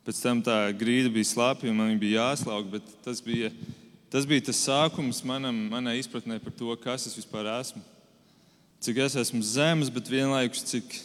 Pēc 0.04 0.20
tam 0.20 0.42
tā 0.44 0.58
grīda 0.76 1.12
bija 1.12 1.30
slapja, 1.30 1.70
un 1.70 1.78
man 1.80 1.94
bija 2.00 2.26
jāslauka, 2.26 2.74
bet 2.76 2.90
tas 3.04 3.22
bija, 3.24 3.48
tas 4.12 4.26
bija 4.28 4.50
tas 4.50 4.60
sākums 4.66 5.22
manam, 5.24 5.56
manai 5.72 5.96
izpratnē 6.00 6.36
par 6.42 6.52
to, 6.58 6.74
kas 6.82 7.06
es 7.08 7.16
vispār 7.16 7.48
esmu. 7.54 7.80
Cik 8.84 9.00
es 9.00 9.16
esmu 9.16 9.40
zemes, 9.48 9.88
bet 9.88 10.10
vienlaikus 10.12 10.66
cik 10.68 10.98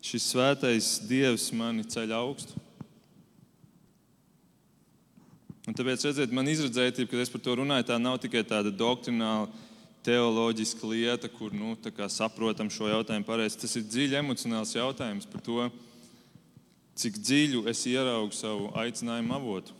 šis 0.00 0.30
svētais 0.30 0.94
Dievs 1.04 1.50
mani 1.52 1.84
ceļ 1.84 2.14
augstu. 2.16 2.67
Un 5.68 5.76
tāpēc, 5.76 6.06
redziet, 6.08 6.32
man 6.32 6.48
izredzētība, 6.48 7.10
kad 7.10 7.20
es 7.20 7.28
par 7.28 7.42
to 7.44 7.58
runāju, 7.60 7.84
tā 7.90 7.98
nav 8.00 8.16
tikai 8.22 8.40
tāda 8.48 8.72
doktrināla, 8.72 9.50
teoloģiska 10.06 10.88
lieta, 10.88 11.28
kur 11.28 11.52
nu, 11.52 11.74
saprotam 12.08 12.70
šo 12.72 12.88
jautājumu 12.88 13.26
pareizi. 13.28 13.58
Tas 13.60 13.76
ir 13.76 13.84
dziļi 13.84 14.16
emocionāls 14.22 14.72
jautājums 14.72 15.28
par 15.28 15.42
to, 15.44 15.66
cik 16.96 17.18
dziļu 17.20 17.66
es 17.68 17.84
ieraugu 17.90 18.32
savu 18.32 18.70
aicinājumu 18.80 19.36
avotu. 19.36 19.76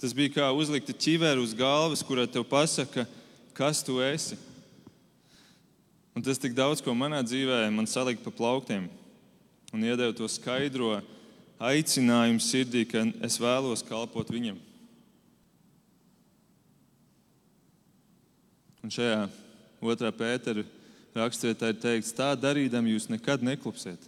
Tas 0.00 0.16
bija 0.16 0.32
kā 0.38 0.48
uzlikt 0.56 0.94
ķiveru 0.96 1.44
uz 1.44 1.52
galvas, 1.52 2.00
kurā 2.06 2.24
te 2.24 2.40
pasaka, 2.40 3.04
kas 3.52 3.84
tu 3.84 4.00
esi. 4.00 4.40
Un 6.16 6.24
tas 6.24 6.40
tik 6.40 6.56
daudz 6.56 6.80
ko 6.80 6.96
manā 6.96 7.20
dzīvē 7.20 7.66
man 7.74 7.86
salika 7.86 8.24
pa 8.24 8.32
plauktiem 8.32 8.88
un 9.70 9.84
iedeva 9.84 10.16
to 10.16 10.26
skaidro 10.32 10.96
aicinājumu 11.60 12.40
sirdī, 12.40 12.86
ka 12.88 13.04
es 13.26 13.36
vēlos 13.40 13.84
kalpot 13.86 14.32
viņam. 14.32 14.56
Un 18.80 18.92
šajā 18.92 19.26
otrā 19.84 20.08
pētera 20.14 20.64
rakstvietā 21.16 21.68
ir 21.72 21.78
teikts, 21.82 22.14
tā 22.16 22.32
darīdam 22.38 22.88
jūs 22.88 23.10
nekad 23.12 23.44
neklupsiet. 23.44 24.00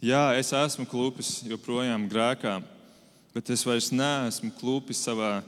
Jā, 0.00 0.30
es 0.38 0.54
esmu 0.54 0.86
klupis 0.88 1.40
joprojām 1.44 2.06
grēkā, 2.08 2.60
bet 3.34 3.50
es 3.50 3.64
vairs 3.66 3.90
neesmu 3.92 4.52
klupis 4.56 5.02
savā 5.04 5.40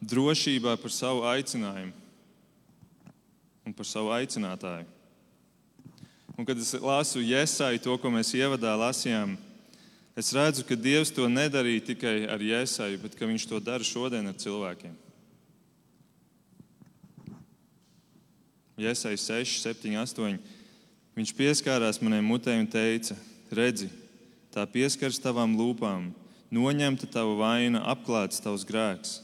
drošībā 0.00 0.76
par 0.80 0.92
savu 0.94 1.24
aicinājumu 1.26 1.92
un 3.66 3.74
par 3.74 3.88
savu 3.88 4.12
aicinātāju. 4.14 4.86
Un, 6.36 6.44
kad 6.46 6.58
es 6.60 6.70
lasu 6.78 7.18
Iesai 7.24 7.80
to, 7.82 7.96
ko 7.98 8.12
mēs 8.12 8.30
ievadā 8.36 8.76
lasījām, 8.78 9.34
Es 10.16 10.32
redzu, 10.32 10.64
ka 10.64 10.72
Dievs 10.80 11.10
to 11.12 11.26
nedarīja 11.28 11.90
tikai 11.90 12.22
ar 12.32 12.40
Jēzaju, 12.40 13.02
bet 13.02 13.18
ka 13.18 13.28
Viņš 13.28 13.44
to 13.50 13.60
dara 13.60 13.84
šodien 13.84 14.24
ar 14.24 14.38
cilvēkiem. 14.40 14.94
Jēzus 18.80 19.28
6, 19.28 19.60
7, 19.60 19.92
8. 20.00 20.40
Viņš 21.16 21.32
pieskārās 21.36 22.00
manai 22.00 22.22
mutē 22.24 22.56
un 22.60 22.66
teica: 22.68 23.16
Redzi, 23.52 23.88
tā 24.52 24.64
pieskaras 24.68 25.20
tavām 25.20 25.54
lūpām, 25.56 26.10
noņemta 26.52 27.08
tava 27.12 27.36
vaina, 27.36 27.84
apklāts 27.88 28.40
tavs 28.44 28.64
grēks. 28.68 29.20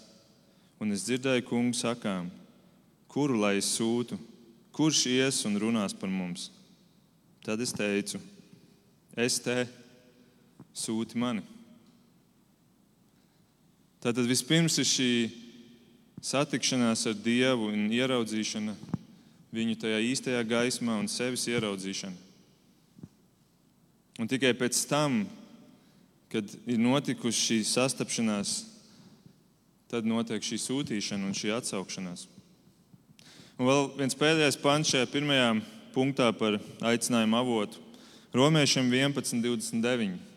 Un 0.81 0.93
es 0.93 1.05
dzirdēju, 1.09 1.45
kungu 1.49 1.77
sakām, 1.77 2.31
kuru 3.09 3.41
lai 3.41 3.59
es 3.61 3.69
sūtu, 3.77 4.17
kurš 4.73 5.07
ies 5.13 5.45
un 5.49 5.61
runās 5.61 5.93
par 5.97 6.13
mums. 6.13 6.51
Tad 7.45 7.61
es 7.61 7.73
teicu, 7.77 8.21
es 9.17 9.37
te 9.41 9.65
sūti 10.75 11.19
mani. 11.21 11.45
Tātad 14.03 14.27
vispirms 14.27 14.81
ir 14.83 14.89
šī 14.89 15.13
satikšanās 16.23 17.05
ar 17.11 17.15
Dievu 17.19 17.69
un 17.71 17.87
ieraudzīšana 17.95 18.75
viņu 19.53 19.77
tajā 19.79 20.01
īstajā 20.09 20.43
gaismā 20.49 20.97
un 20.99 21.11
sevis 21.11 21.45
ieraudzīšana. 21.51 22.17
Un 24.21 24.29
tikai 24.29 24.53
pēc 24.57 24.81
tam, 24.91 25.23
kad 26.33 26.49
ir 26.67 26.81
notikusi 26.81 27.47
šī 27.47 27.59
sastapšanās, 27.69 28.57
tad 29.93 30.09
notiek 30.09 30.43
šī 30.45 30.59
sūtīšana 30.63 31.29
un 31.29 31.37
šī 31.37 31.53
atsaukšanās. 31.59 32.27
Un 33.61 33.69
vēl 33.69 33.89
viens 34.01 34.17
pēdējais 34.19 34.59
pants 34.63 34.91
šajā 34.95 35.07
pirmajā 35.13 35.49
punktā 35.93 36.31
par 36.35 36.57
aicinājumu 36.89 37.37
avotu. 37.39 37.83
Romiešiem 38.33 38.89
11.29. 38.89 40.32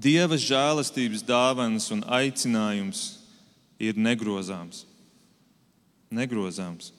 Dieva 0.00 0.38
žēlastības 0.40 1.20
dāvanas 1.28 1.90
un 1.92 2.00
aicinājums 2.08 3.18
ir 3.80 3.98
negrozāms. 4.00 4.86
Negrozāms. 6.08 6.94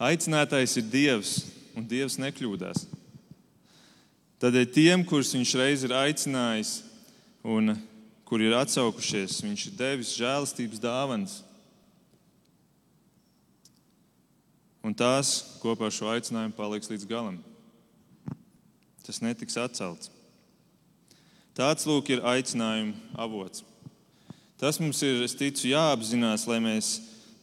Aicinātais 0.00 0.76
ir 0.80 0.86
Dievs, 0.88 1.34
un 1.76 1.84
Dievs 1.88 2.16
nekļūdās. 2.20 2.86
Tādēļ 4.40 4.66
tiem, 4.72 5.04
kurus 5.04 5.34
Viņš 5.36 5.52
reiz 5.60 5.84
ir 5.84 5.92
aicinājis 5.96 6.72
un 7.44 7.76
kuri 8.24 8.48
ir 8.48 8.56
atsaukušies, 8.56 9.42
Viņš 9.44 9.68
ir 9.68 9.76
devis 9.76 10.16
žēlastības 10.16 10.80
dāvanas. 10.80 11.38
Un 14.80 14.96
tās 14.96 15.58
kopā 15.60 15.90
ar 15.90 15.94
šo 15.94 16.08
aicinājumu 16.14 16.56
paliks 16.56 16.88
līdz 16.88 17.08
galam. 17.10 17.40
Tas 19.04 19.20
netiks 19.20 19.58
atcelts. 19.60 20.15
Tāds 21.56 21.86
lūk 21.88 22.10
ir 22.12 22.20
aicinājuma 22.20 22.92
avots. 23.16 23.62
Tas 24.60 24.76
mums 24.80 25.00
ir, 25.04 25.22
es 25.24 25.32
ticu, 25.36 25.70
jāapzinās, 25.70 26.44
lai 26.48 26.58
mēs 26.60 26.90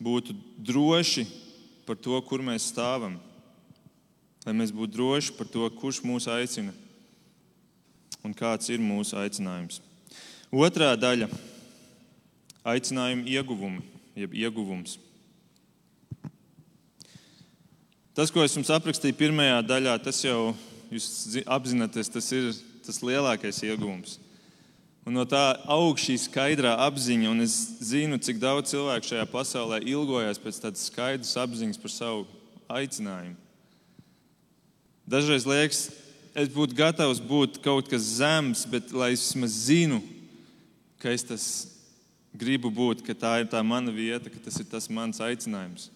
būtu 0.01 0.35
droši 0.61 1.25
par 1.87 1.97
to, 1.97 2.19
kur 2.27 2.43
mēs 2.45 2.67
stāvam. 2.69 3.15
Lai 4.45 4.53
mēs 4.53 4.73
būtu 4.75 4.93
droši 4.93 5.33
par 5.37 5.49
to, 5.49 5.65
kurš 5.79 6.03
mūs 6.05 6.27
aicina 6.29 6.73
un 8.23 8.35
kāds 8.37 8.69
ir 8.69 8.81
mūsu 8.81 9.17
aicinājums. 9.19 9.81
Otrā 10.53 10.91
daļa- 10.93 11.27
aicinājuma 12.73 13.25
ieguvumi, 13.25 13.81
jeb 14.15 14.37
ieguvums. 14.37 14.99
Tas, 18.13 18.29
ko 18.29 18.43
es 18.45 18.53
jums 18.53 18.69
aprakstīju 18.69 19.17
pirmajā 19.17 19.57
daļā, 19.65 19.97
tas 20.03 20.21
jau 20.21 20.53
jūs 20.93 21.41
apzināties, 21.49 22.11
tas 22.13 22.31
ir 22.31 22.53
tas 22.85 23.01
lielākais 23.05 23.61
iegūms. 23.65 24.19
Un 25.03 25.17
no 25.17 25.25
tā 25.27 25.41
aug 25.67 25.99
šī 25.99 26.15
skaidrā 26.21 26.77
apziņa, 26.85 27.31
un 27.31 27.43
es 27.43 27.55
zinu, 27.83 28.19
cik 28.23 28.39
daudz 28.39 28.71
cilvēku 28.71 29.09
šajā 29.09 29.25
pasaulē 29.31 29.81
ilgojas 29.83 30.39
pēc 30.39 30.61
tādas 30.63 30.85
skaidras 30.87 31.33
apziņas 31.41 31.81
par 31.81 31.91
savu 31.91 32.23
aicinājumu. 32.71 33.35
Dažreiz 35.03 35.43
liekas, 35.43 35.81
es 36.31 36.51
būtu 36.53 36.77
gatavs 36.77 37.19
būt 37.19 37.59
kaut 37.65 37.89
kas 37.91 38.05
zems, 38.21 38.63
bet 38.71 38.93
lai 38.95 39.11
es 39.17 39.25
vismaz 39.25 39.57
zinu, 39.65 39.99
ka 41.03 41.11
es 41.11 41.27
tas 41.27 41.49
gribu 42.31 42.71
būt, 42.71 43.03
ka 43.03 43.11
tā 43.11 43.33
ir 43.41 43.51
tā 43.51 43.59
mana 43.59 43.91
vieta, 43.91 44.31
ka 44.31 44.39
tas 44.47 44.55
ir 44.63 44.69
tas 44.71 44.87
mans 44.87 45.19
aicinājums 45.19 45.91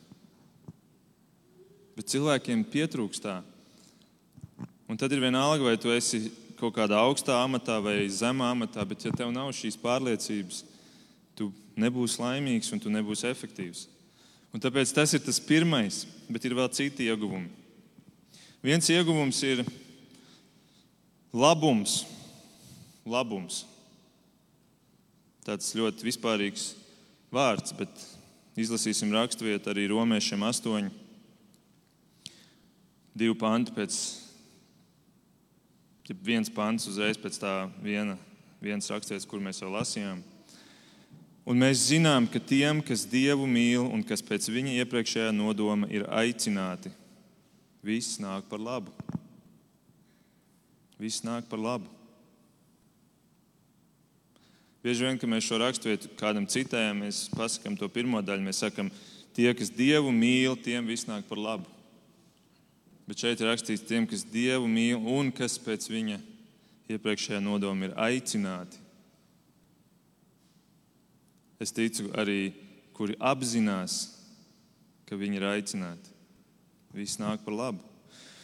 bet 1.98 2.12
cilvēkiem 2.14 2.62
pietrūkst 2.70 3.26
tā. 3.26 3.40
Un 4.88 5.00
tad 5.02 5.12
ir 5.12 5.24
vienalga, 5.24 5.66
vai 5.66 5.80
tu 5.82 5.90
esi 5.92 6.28
kaut 6.58 6.74
kādā 6.76 6.98
augstā 7.00 7.38
amatā 7.44 7.78
vai 7.84 8.00
zemā 8.10 8.52
amatā, 8.54 8.84
bet 8.88 9.06
ja 9.06 9.12
tev 9.14 9.32
nav 9.34 9.52
šīs 9.56 9.78
pārliecības, 9.82 10.64
tu 11.38 11.52
nebūsi 11.78 12.22
laimīgs 12.22 12.72
un 12.74 12.82
tu 12.82 12.92
nebūsi 12.94 13.30
efektīvs. 13.30 13.86
Un 14.54 14.64
tāpēc 14.64 14.94
tas 14.96 15.14
ir 15.14 15.22
tas 15.22 15.40
pirmais, 15.44 16.06
bet 16.32 16.46
ir 16.48 16.56
vēl 16.58 16.70
citi 16.74 17.08
ieguvumi. 17.12 17.50
Viens 18.66 18.90
ieguvums 18.90 19.42
ir 19.46 19.64
labums. 21.34 22.06
labums. 23.06 23.66
Tāds 25.46 25.70
ļoti 25.78 26.04
vispārīgs 26.04 26.72
vārds, 27.32 27.72
bet 27.78 27.92
izlasīsim 28.60 29.14
raksturvietu 29.14 29.70
arī 29.72 29.86
romiešiem 29.92 30.42
8 30.44 30.90
divi 33.18 33.36
panti 33.38 33.74
pēc, 33.74 33.96
ja 36.08 36.16
viens 36.24 36.50
pants 36.52 36.88
uzreiz 36.88 37.20
pēc 37.20 37.40
tā 37.42 37.54
viena, 37.84 38.16
viens 38.64 38.88
rakstīts, 38.92 39.28
kur 39.28 39.42
mēs 39.44 39.62
jau 39.62 39.72
lasījām. 39.74 40.24
Un 41.48 41.60
mēs 41.60 41.86
zinām, 41.88 42.26
ka 42.28 42.42
tiem, 42.44 42.82
kas 42.84 43.06
Dievu 43.08 43.48
mīl 43.48 43.86
un 43.86 44.02
kas 44.04 44.24
pēc 44.24 44.50
viņa 44.52 44.82
iepriekšējā 44.82 45.30
nodoma 45.36 45.88
ir 45.92 46.04
aicināti, 46.12 46.92
viss 47.84 48.20
nāk 48.20 48.50
par 48.52 48.60
labu. 48.60 48.92
Viss 51.00 51.24
nāk 51.24 51.48
par 51.48 51.62
labu. 51.62 51.88
Bieži 54.84 55.06
vien, 55.08 55.18
kad 55.20 55.30
mēs 55.30 55.46
šo 55.48 55.60
raksturvietu 55.62 56.12
kādam 56.20 56.46
citējam, 56.50 57.04
mēs 57.04 57.26
pasakām 57.36 57.76
to 57.80 57.88
pirmo 57.92 58.20
daļu. 58.24 58.44
Mēs 58.46 58.62
sakām, 58.64 58.92
tie, 59.36 59.50
kas 59.56 59.72
Dievu 59.74 60.14
mīl, 60.16 60.56
tiem 60.64 60.88
viss 60.88 61.08
nāk 61.10 61.28
par 61.30 61.42
labu. 61.42 61.77
Bet 63.08 63.24
šeit 63.24 63.40
ir 63.40 63.48
rakstīts 63.48 63.86
tiem, 63.88 64.04
kas 64.08 64.26
Dievu 64.28 64.68
mīl 64.68 65.00
un 65.00 65.32
kas 65.32 65.56
pēc 65.64 65.88
viņa 65.88 66.20
iepriekšējā 66.92 67.40
nodoma 67.44 67.88
ir 67.88 67.96
aicināti. 67.96 68.80
Es 71.64 71.72
ticu 71.74 72.12
arī, 72.20 72.52
kuri 72.94 73.16
apzinās, 73.18 73.96
ka 75.08 75.16
viņi 75.16 75.40
ir 75.40 75.48
aicināti. 75.48 76.12
Viss 76.94 77.20
nāk 77.22 77.46
par 77.46 77.56
labu. 77.56 77.84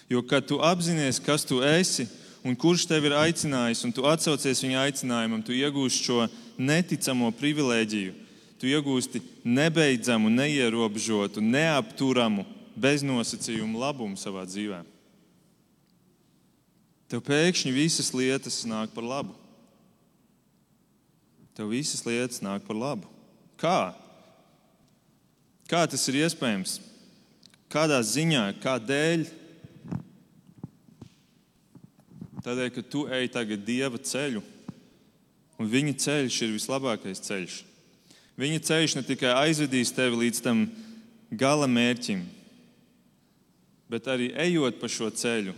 Jo, 0.10 0.24
kad 0.24 0.48
tu 0.48 0.60
apzinājies, 0.64 1.20
kas 1.24 1.44
tu 1.48 1.60
esi 1.64 2.08
un 2.44 2.56
kurš 2.60 2.88
tevi 2.88 3.12
ir 3.12 3.18
aicinājis, 3.20 3.84
un 3.88 3.94
tu 3.96 4.08
atsaucies 4.08 4.64
viņa 4.64 4.88
aicinājumam, 4.88 5.44
tu 5.44 5.56
iegūsi 5.56 6.04
šo 6.08 6.26
neticamo 6.60 7.32
privilēģiju. 7.36 8.16
Tu 8.60 8.72
iegūsti 8.72 9.20
nebeidzamu, 9.44 10.32
neierobežotu, 10.32 11.44
neapturamu 11.44 12.46
beznosacījumu 12.80 13.80
labumu 13.82 14.20
savā 14.20 14.46
dzīvē. 14.48 14.82
Tev 17.12 17.22
pēkšņi 17.28 17.74
visas 17.76 18.10
lietas 18.16 18.64
nāk 18.66 18.94
par 18.96 19.06
labu. 19.06 19.36
Tev 21.54 21.70
visas 21.70 22.02
lietas 22.08 22.42
nāk 22.42 22.66
par 22.66 22.80
labu. 22.80 23.10
Kā? 23.62 23.94
Kā 25.70 25.84
tas 25.90 26.08
ir 26.10 26.24
iespējams? 26.24 26.80
Kādā 27.70 28.00
ziņā, 28.06 28.48
kādēļ? 28.64 29.28
Tādēļ, 32.44 32.70
ka 32.76 32.82
tu 32.84 33.06
ej 33.14 33.30
tagad 33.32 33.62
dieva 33.64 34.02
ceļu, 34.02 34.42
un 35.62 35.70
viņa 35.70 35.94
ceļš 36.04 36.40
ir 36.44 36.56
vislabākais 36.58 37.22
ceļš. 37.24 37.62
Viņa 38.42 38.64
ceļš 38.68 38.98
ne 38.98 39.04
tikai 39.08 39.32
aizvedīs 39.46 39.94
tevi 39.96 40.26
līdz 40.26 40.42
tam 40.44 40.66
gala 41.30 41.70
mērķim, 41.70 42.26
bet 43.94 44.10
arī 44.10 44.32
ejot 44.42 44.80
pa 44.82 44.90
šo 44.90 45.12
ceļu, 45.14 45.54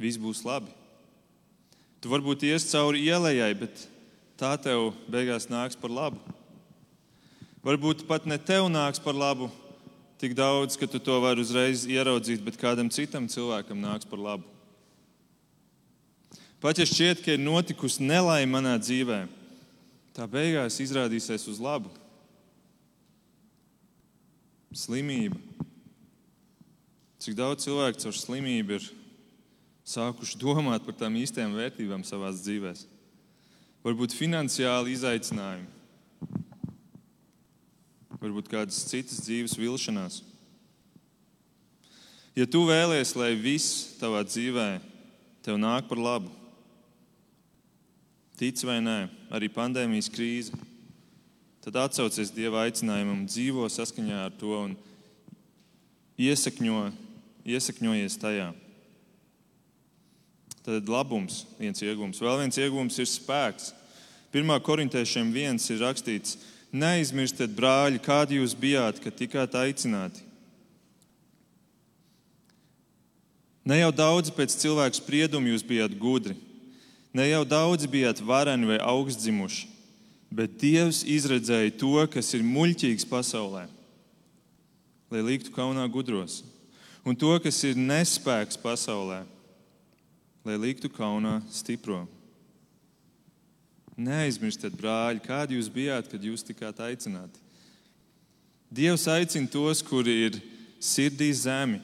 viss 0.00 0.16
būs 0.16 0.40
labi. 0.48 0.72
Tu 2.00 2.08
varbūt 2.08 2.46
ies 2.48 2.64
cauri 2.70 3.02
ielai, 3.04 3.52
bet 3.52 3.82
tā 4.40 4.54
tev 4.56 4.94
beigās 5.12 5.50
nāks 5.52 5.76
par 5.76 5.92
labu. 5.92 6.22
Varbūt 7.60 8.06
pat 8.08 8.24
ne 8.24 8.38
tev 8.40 8.70
nāks 8.72 9.02
par 9.04 9.12
labu 9.12 9.50
tik 10.20 10.32
daudz, 10.36 10.78
ka 10.80 10.88
tu 10.88 10.96
to 11.00 11.18
vari 11.20 11.44
uzreiz 11.44 11.84
ieraudzīt, 11.84 12.40
bet 12.44 12.56
kādam 12.60 12.88
citam 12.92 13.28
cilvēkam 13.28 13.76
nāks 13.80 14.08
par 14.08 14.20
labu. 14.20 14.48
Pat 16.60 16.80
ja 16.80 16.88
šķiet, 16.88 17.20
ka 17.24 17.36
ir 17.36 17.40
notikusi 17.40 18.04
nelaime 18.04 18.52
manā 18.52 18.74
dzīvē, 18.80 19.22
tā 20.16 20.24
beigās 20.28 20.80
izrādīsies 20.80 21.44
uz 21.48 21.60
labu. 21.60 21.92
Slimība, 24.76 25.40
Cik 27.20 27.34
daudz 27.36 27.66
cilvēku 27.66 28.00
ar 28.08 28.16
slimību 28.16 28.78
ir 28.78 28.84
sākuši 29.84 30.38
domāt 30.40 30.86
par 30.86 30.96
tām 30.96 31.18
īstajām 31.20 31.52
vērtībām 31.52 32.00
savā 32.08 32.30
dzīvē. 32.32 32.72
Varbūt 33.84 34.14
finansiāli 34.16 34.94
izaicinājumi, 34.94 35.68
varbūt 38.22 38.48
kādas 38.48 38.78
citas 38.88 39.20
dzīves 39.26 39.56
vilšanās. 39.60 40.22
Ja 42.38 42.46
tu 42.48 42.62
vēlies, 42.64 43.12
lai 43.20 43.34
viss 43.36 43.98
tavā 44.00 44.22
dzīvē 44.24 44.68
tev 45.44 45.60
nāk 45.60 45.90
par 45.90 46.00
labu, 46.00 46.32
tic 48.40 48.64
vai 48.64 48.78
nē, 48.80 48.98
arī 49.28 49.52
pandēmijas 49.52 50.08
krīze, 50.08 50.56
tad 51.60 51.76
atsaucies 51.84 52.32
Dieva 52.32 52.64
aicinājumam, 52.64 53.26
dzīvo 53.28 53.68
saskaņā 53.68 54.24
ar 54.24 54.32
to 54.40 54.56
un 54.56 54.76
iesakņo 56.16 57.09
iesakņojies 57.48 58.18
tajā. 58.20 58.50
Tad 60.64 60.88
labums, 60.92 61.44
viens 61.58 61.80
iegūms. 61.80 62.20
Vēl 62.20 62.42
viens 62.42 62.58
iegūms 62.60 62.98
ir 63.00 63.08
spēks. 63.08 63.72
1. 64.30 64.52
korintiešiem 64.62 65.32
viens 65.34 65.64
ir 65.72 65.80
rakstīts: 65.82 66.36
Neaizmirstiet, 66.70 67.50
brāļi, 67.56 68.02
kādi 68.04 68.38
jūs 68.38 68.54
bijāt, 68.54 69.00
kad 69.02 69.16
tikāt 69.16 69.56
aicināti. 69.58 70.22
Ne 73.66 73.80
jau 73.80 73.90
daudz 73.92 74.30
pēc 74.34 74.54
cilvēka 74.62 74.98
sprieduma 74.98 75.50
jūs 75.52 75.64
bijāt 75.66 75.92
gudri, 76.00 76.36
ne 77.12 77.26
jau 77.28 77.42
daudzi 77.44 77.90
bijāt 77.90 78.22
vareni 78.24 78.70
vai 78.70 78.78
augstdzimuši, 78.80 79.66
bet 80.32 80.56
Dievs 80.62 81.02
izredzēja 81.04 81.74
to, 81.78 81.92
kas 82.10 82.32
ir 82.34 82.46
muļķīgs 82.46 83.06
pasaulē, 83.10 83.66
lai 85.12 85.22
liktu 85.26 85.52
kaunā 85.54 85.84
gudros, 85.92 86.40
un 87.04 87.16
to, 87.16 87.32
kas 87.42 87.58
ir 87.66 87.78
nespēks 87.78 88.58
pasaulē, 88.60 89.22
lai 90.44 90.56
liktu 90.60 90.90
kaunā 90.92 91.38
stipro. 91.52 92.04
Neaizmirstiet, 94.00 94.72
brāļi, 94.76 95.20
kādi 95.24 95.58
jūs 95.58 95.68
bijāt, 95.72 96.08
kad 96.08 96.22
jūs 96.24 96.44
tikāt 96.46 96.80
aicināti. 96.80 97.40
Dievs 98.70 99.04
aicina 99.10 99.50
tos, 99.50 99.82
kuri 99.84 100.14
ir 100.28 100.38
sirdī 100.80 101.28
zemi, 101.36 101.80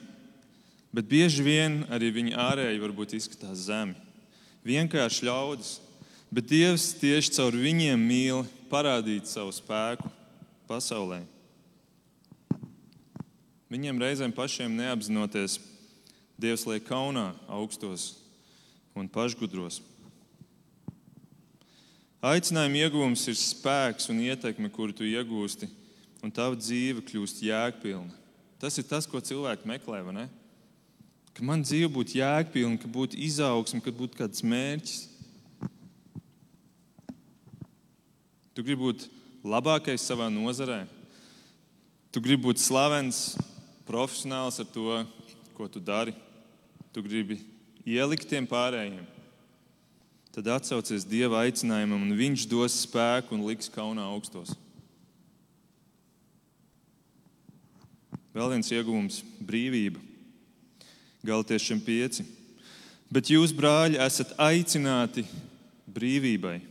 bet 0.95 1.09
bieži 1.09 1.43
vien 1.45 1.81
arī 1.93 2.09
viņi 2.15 2.37
ārēji 2.39 2.81
varbūt 2.81 3.17
izskatās 3.19 3.67
zemi. 3.67 3.97
Vienkārši 4.65 5.27
ļaudis, 5.27 5.73
bet 6.33 6.47
Dievs 6.49 6.93
tieši 6.97 7.35
caur 7.37 7.55
viņiem 7.55 8.01
mīl 8.01 8.45
parādīt 8.71 9.29
savu 9.29 9.53
spēku 9.55 10.09
pasaulē. 10.67 11.21
Viņiem 13.67 13.99
reizēm 13.99 14.31
pašiem 14.31 14.77
neapzinoties, 14.77 15.57
Dievs 16.37 16.67
liek 16.69 16.83
kaunā 16.85 17.31
augstos 17.49 18.11
un 18.93 19.07
pašgudros. 19.09 19.79
Aicinājuma 22.21 22.83
iegūms 22.83 23.23
ir 23.31 23.37
spēks 23.37 24.11
un 24.13 24.21
ietekme, 24.21 24.69
kuru 24.73 24.93
tu 24.93 25.05
iegūsti, 25.05 25.65
un 26.21 26.33
tava 26.33 26.57
dzīve 26.57 27.01
kļūst 27.09 27.41
jēgpilna. 27.45 28.13
Tas 28.61 28.77
ir 28.77 28.85
tas, 28.89 29.09
ko 29.09 29.21
cilvēki 29.21 29.69
meklē. 29.69 30.03
Ka 31.33 31.45
man 31.45 31.65
dzīve 31.65 31.89
būtu 31.93 32.17
jēgpilna, 32.21 32.77
ka 32.81 32.89
būtu 32.89 33.17
izaugsme, 33.21 33.81
ka 33.81 33.93
būtu 33.93 34.21
kāds 34.21 34.45
mērķis. 34.45 35.03
Tu 38.53 38.65
gribi 38.65 38.81
būt 38.87 39.09
labākais 39.45 40.05
savā 40.05 40.31
nozarē, 40.33 40.83
tu 42.09 42.21
gribi 42.21 42.47
būt 42.47 42.61
slavens, 42.61 43.37
profesionāls 43.87 44.59
ar 44.59 44.67
to, 44.71 45.03
ko 45.57 45.67
tu 45.71 45.79
dari. 45.79 46.13
Tu 46.93 47.03
gribi 47.05 47.39
ielikt 47.87 48.27
tiem 48.29 48.45
pārējiem 48.47 49.17
tad 50.37 50.51
atsaucies 50.53 51.01
Dieva 51.01 51.39
aicinājumam, 51.47 52.03
un 52.05 52.13
Viņš 52.13 52.43
dos 52.45 52.75
spēku 52.83 53.33
un 53.33 53.47
liks 53.49 53.71
kaunā 53.73 54.03
augstos. 54.05 54.51
Vēl 58.37 58.53
viens 58.53 58.69
iegūms- 58.69 59.23
brīvība. 59.49 59.97
Galtiešiem 61.25 61.81
pieci. 61.81 62.23
Bet 63.09 63.33
jūs, 63.33 63.49
brāļi, 63.49 63.97
esat 63.97 64.37
aicināti 64.37 65.25
brīvībai. 65.89 66.61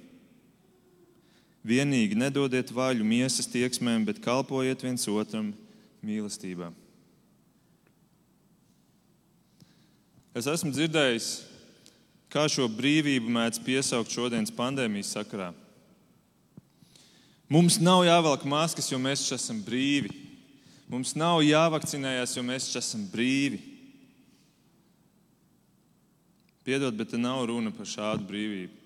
Vienīgi 1.66 2.14
nedodiet 2.14 2.70
vaļu 2.70 3.02
miesas 3.02 3.48
tieksmēm, 3.50 4.04
bet 4.04 4.22
kalpojiet 4.22 4.80
viens 4.80 5.08
otram 5.08 5.52
mīlestībā. 6.04 6.72
Es 10.36 10.48
esmu 10.50 10.68
dzirdējis 10.74 11.28
Kā 12.32 12.42
šo 12.50 12.66
brīvību 12.68 13.30
mēdz 13.32 13.60
piesaukt 13.64 14.12
šodienas 14.12 14.52
pandēmijas 14.54 15.14
sakarā? 15.14 15.52
Mums 17.48 17.78
nav 17.78 18.02
jāvelk 18.02 18.42
maskas, 18.50 18.90
jo 18.90 18.98
mēs 18.98 19.22
esam 19.32 19.60
brīvi. 19.62 20.10
Mums 20.90 21.14
nav 21.18 21.38
jāvakcinējas, 21.46 22.34
jo 22.36 22.42
mēs 22.46 22.66
esam 22.76 23.06
brīvi. 23.08 23.60
Piedod, 26.66 26.98
bet 26.98 27.14
te 27.14 27.20
nav 27.20 27.44
runa 27.46 27.70
par 27.70 27.86
šādu 27.86 28.26
brīvību. 28.26 28.82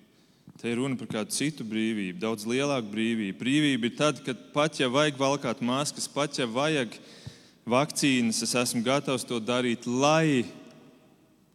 Te 0.60 0.68
ir 0.68 0.76
runa 0.76 0.98
par 1.00 1.08
kādu 1.08 1.32
citu 1.32 1.64
brīvību, 1.64 2.20
daudz 2.20 2.44
lielāku 2.44 2.92
brīvību. 2.92 3.38
Brīvība 3.40 3.88
ir 3.88 3.96
tad, 3.96 4.20
kad 4.22 4.46
pat 4.52 4.76
ja 4.76 4.90
vajag 4.92 5.16
valkāt 5.16 5.62
maskas, 5.64 6.06
pat 6.12 6.36
ja 6.36 6.44
vajag 6.44 6.92
vakcīnas, 7.64 8.42
es 8.44 8.52
esmu 8.62 8.84
gatavs 8.84 9.24
to 9.24 9.40
darīt, 9.40 9.88
lai 9.88 10.44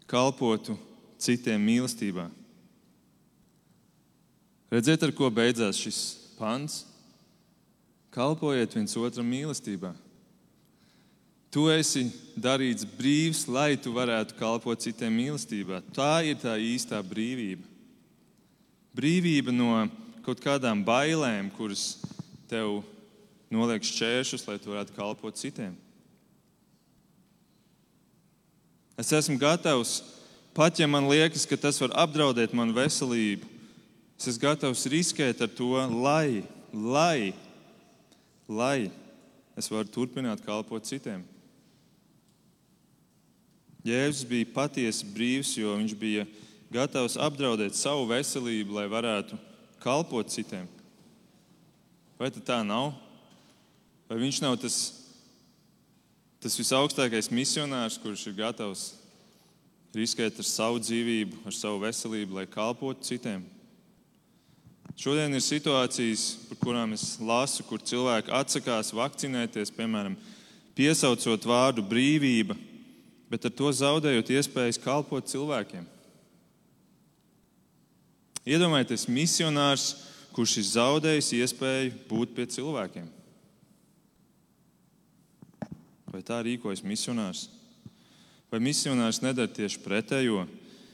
kalpotu 0.09 0.77
citiem 1.21 1.61
mīlestībā. 1.61 2.27
Redziet, 4.73 5.03
ar 5.05 5.13
ko 5.15 5.29
beidzās 5.31 5.79
šis 5.79 5.99
pants? 6.39 6.83
Kalpojiet 8.15 8.73
viens 8.75 8.95
otram 8.97 9.27
mīlestībā. 9.27 9.93
Tu 11.51 11.63
esi 11.71 12.09
darīts 12.35 12.83
brīvs, 12.97 13.45
lai 13.47 13.77
tu 13.79 13.93
varētu 13.95 14.35
kalpot 14.39 14.81
citiem 14.83 15.13
mīlestībā. 15.15 15.79
Tā 15.95 16.19
ir 16.27 16.39
tā 16.41 16.57
īstā 16.59 16.99
brīvība. 16.99 17.63
Brīvība 18.95 19.53
no 19.55 19.85
kaut 20.25 20.41
kādām 20.43 20.81
bailēm, 20.83 21.47
kuras 21.55 22.01
tev 22.51 22.81
noliek 23.51 23.83
šķēršus, 23.87 24.43
lai 24.49 24.57
tu 24.59 24.73
varētu 24.73 24.95
kalpot 24.97 25.39
citiem. 25.39 25.75
Es 28.99 29.11
esmu 29.11 29.37
gatavs 29.39 29.99
Pat 30.55 30.79
ja 30.79 30.87
man 30.87 31.09
liekas, 31.11 31.43
ka 31.43 31.57
tas 31.59 31.75
var 31.83 31.91
apdraudēt 31.99 32.53
manu 32.55 32.71
veselību, 32.77 33.43
es 34.15 34.29
esmu 34.31 34.45
gatavs 34.45 34.85
riskēt 34.87 35.41
ar 35.43 35.49
to, 35.51 35.73
lai, 35.99 36.45
lai, 36.71 37.33
lai 38.47 38.87
es 39.59 39.67
varu 39.67 39.91
turpināt 39.91 40.45
kalpot 40.47 40.87
citiem. 40.87 41.25
Jēzus 43.83 44.23
bija 44.29 44.47
patiesi 44.55 45.09
brīvs, 45.11 45.51
jo 45.59 45.75
viņš 45.75 45.97
bija 45.99 46.23
gatavs 46.71 47.19
apdraudēt 47.19 47.75
savu 47.75 48.07
veselību, 48.13 48.79
lai 48.79 48.87
varētu 48.87 49.35
kalpot 49.83 50.31
citiem. 50.31 50.71
Vai 52.15 52.31
tā 52.31 52.61
nav? 52.63 52.93
Vai 54.07 54.23
viņš 54.23 54.39
nav 54.39 54.55
tas, 54.63 54.79
tas 56.45 56.59
visaugstākais 56.59 57.31
misionārs, 57.33 57.95
kurš 57.97 58.27
ir 58.29 58.35
gatavs 58.37 58.83
riskēt 59.97 60.37
ar 60.37 60.45
savu 60.45 60.77
dzīvību, 60.83 61.39
ar 61.49 61.55
savu 61.57 61.79
veselību, 61.81 62.37
lai 62.37 62.43
kalpotu 62.45 63.07
citiem. 63.07 63.41
Šodien 64.95 65.33
ir 65.33 65.41
situācijas, 65.41 66.27
par 66.45 66.59
kurām 66.61 66.93
es 66.93 67.15
lasu, 67.17 67.65
kur 67.65 67.81
cilvēki 67.81 68.29
atsakās 68.29 68.93
vakcinēties, 68.93 69.73
piemēram, 69.73 70.13
piesaucot 70.77 71.49
vārdu 71.49 71.81
brīvība, 71.89 72.53
bet 73.31 73.49
ar 73.49 73.55
to 73.57 73.73
zaudējot 73.73 74.29
iespējas 74.37 74.79
kalpot 74.85 75.25
cilvēkiem. 75.25 75.89
Iedomājieties, 78.45 79.09
misionārs, 79.09 79.89
kurš 80.37 80.59
ir 80.61 80.71
zaudējis 80.75 81.33
iespēju 81.41 82.01
būt 82.11 82.37
pie 82.37 82.45
cilvēkiem. 82.53 83.14
Vai 86.15 86.21
tā 86.23 86.37
rīkojas 86.45 86.79
misionārs? 86.87 87.49
Vai 88.47 88.61
misionārs 88.63 89.17
nedara 89.19 89.51
tieši 89.51 89.81
pretējo? 89.83 90.45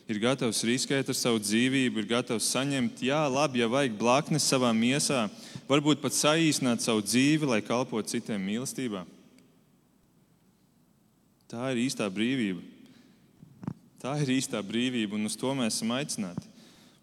Ir 0.09 0.17
gatavs 0.17 0.63
riskēt 0.65 1.11
ar 1.13 1.15
savu 1.15 1.37
dzīvību, 1.43 2.01
ir 2.01 2.07
gatavs 2.09 2.47
saņemt, 2.49 3.03
jā, 3.05 3.19
labi, 3.29 3.61
ja 3.61 3.67
vajag 3.69 3.99
blaknes 3.99 4.47
savā 4.49 4.71
miesā, 4.73 5.27
varbūt 5.69 6.01
pat 6.01 6.17
saīsināt 6.17 6.81
savu 6.81 7.03
dzīvi, 7.05 7.51
lai 7.51 7.59
kalpotu 7.61 8.15
citiem 8.15 8.41
mīlestībā. 8.41 9.03
Tā 11.53 11.69
ir 11.69 11.83
īstā 11.83 12.09
brīvība. 12.09 12.65
Tā 14.01 14.15
ir 14.23 14.33
īstā 14.39 14.63
brīvība, 14.65 15.19
un 15.19 15.29
uz 15.29 15.37
to 15.37 15.53
mēs 15.53 15.77
esam 15.77 15.93
aicināti. 15.99 16.49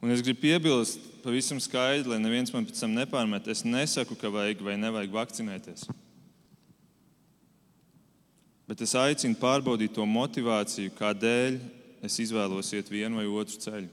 Un 0.02 0.10
es 0.10 0.26
gribu 0.26 0.42
piebilst 0.42 1.06
pavisam 1.22 1.62
skaidri, 1.62 2.10
lai 2.10 2.18
neviens 2.18 2.50
man 2.50 2.66
pēc 2.66 2.82
tam 2.82 2.98
nepārmet. 2.98 3.46
Es 3.46 3.62
nesaku, 3.62 4.18
ka 4.18 4.34
vajag 4.34 4.66
vai 4.66 4.74
nevajag 4.80 5.14
vakcinēties 5.22 5.86
bet 8.68 8.82
es 8.84 8.92
aicinu 8.98 9.38
pārbaudīt 9.40 9.94
to 9.96 10.04
motivāciju, 10.04 10.92
kādēļ 10.98 11.56
es 12.04 12.18
izvēlos 12.20 12.68
iet 12.76 12.90
vienu 12.92 13.22
vai 13.22 13.24
otru 13.26 13.56
ceļu. 13.64 13.88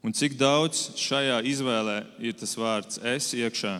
Un 0.00 0.14
cik 0.16 0.38
daudz 0.40 0.94
šajā 0.96 1.42
izvēlē 1.50 1.98
ir 2.24 2.32
tas 2.40 2.56
vārds 2.56 2.96
es 3.04 3.28
iekšā, 3.36 3.74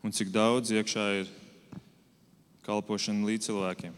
un 0.00 0.14
cik 0.16 0.32
daudz 0.32 0.72
iekšā 0.72 1.04
ir 1.20 1.28
kalpošana 2.64 3.28
līdz 3.28 3.50
cilvēkiem. 3.50 3.92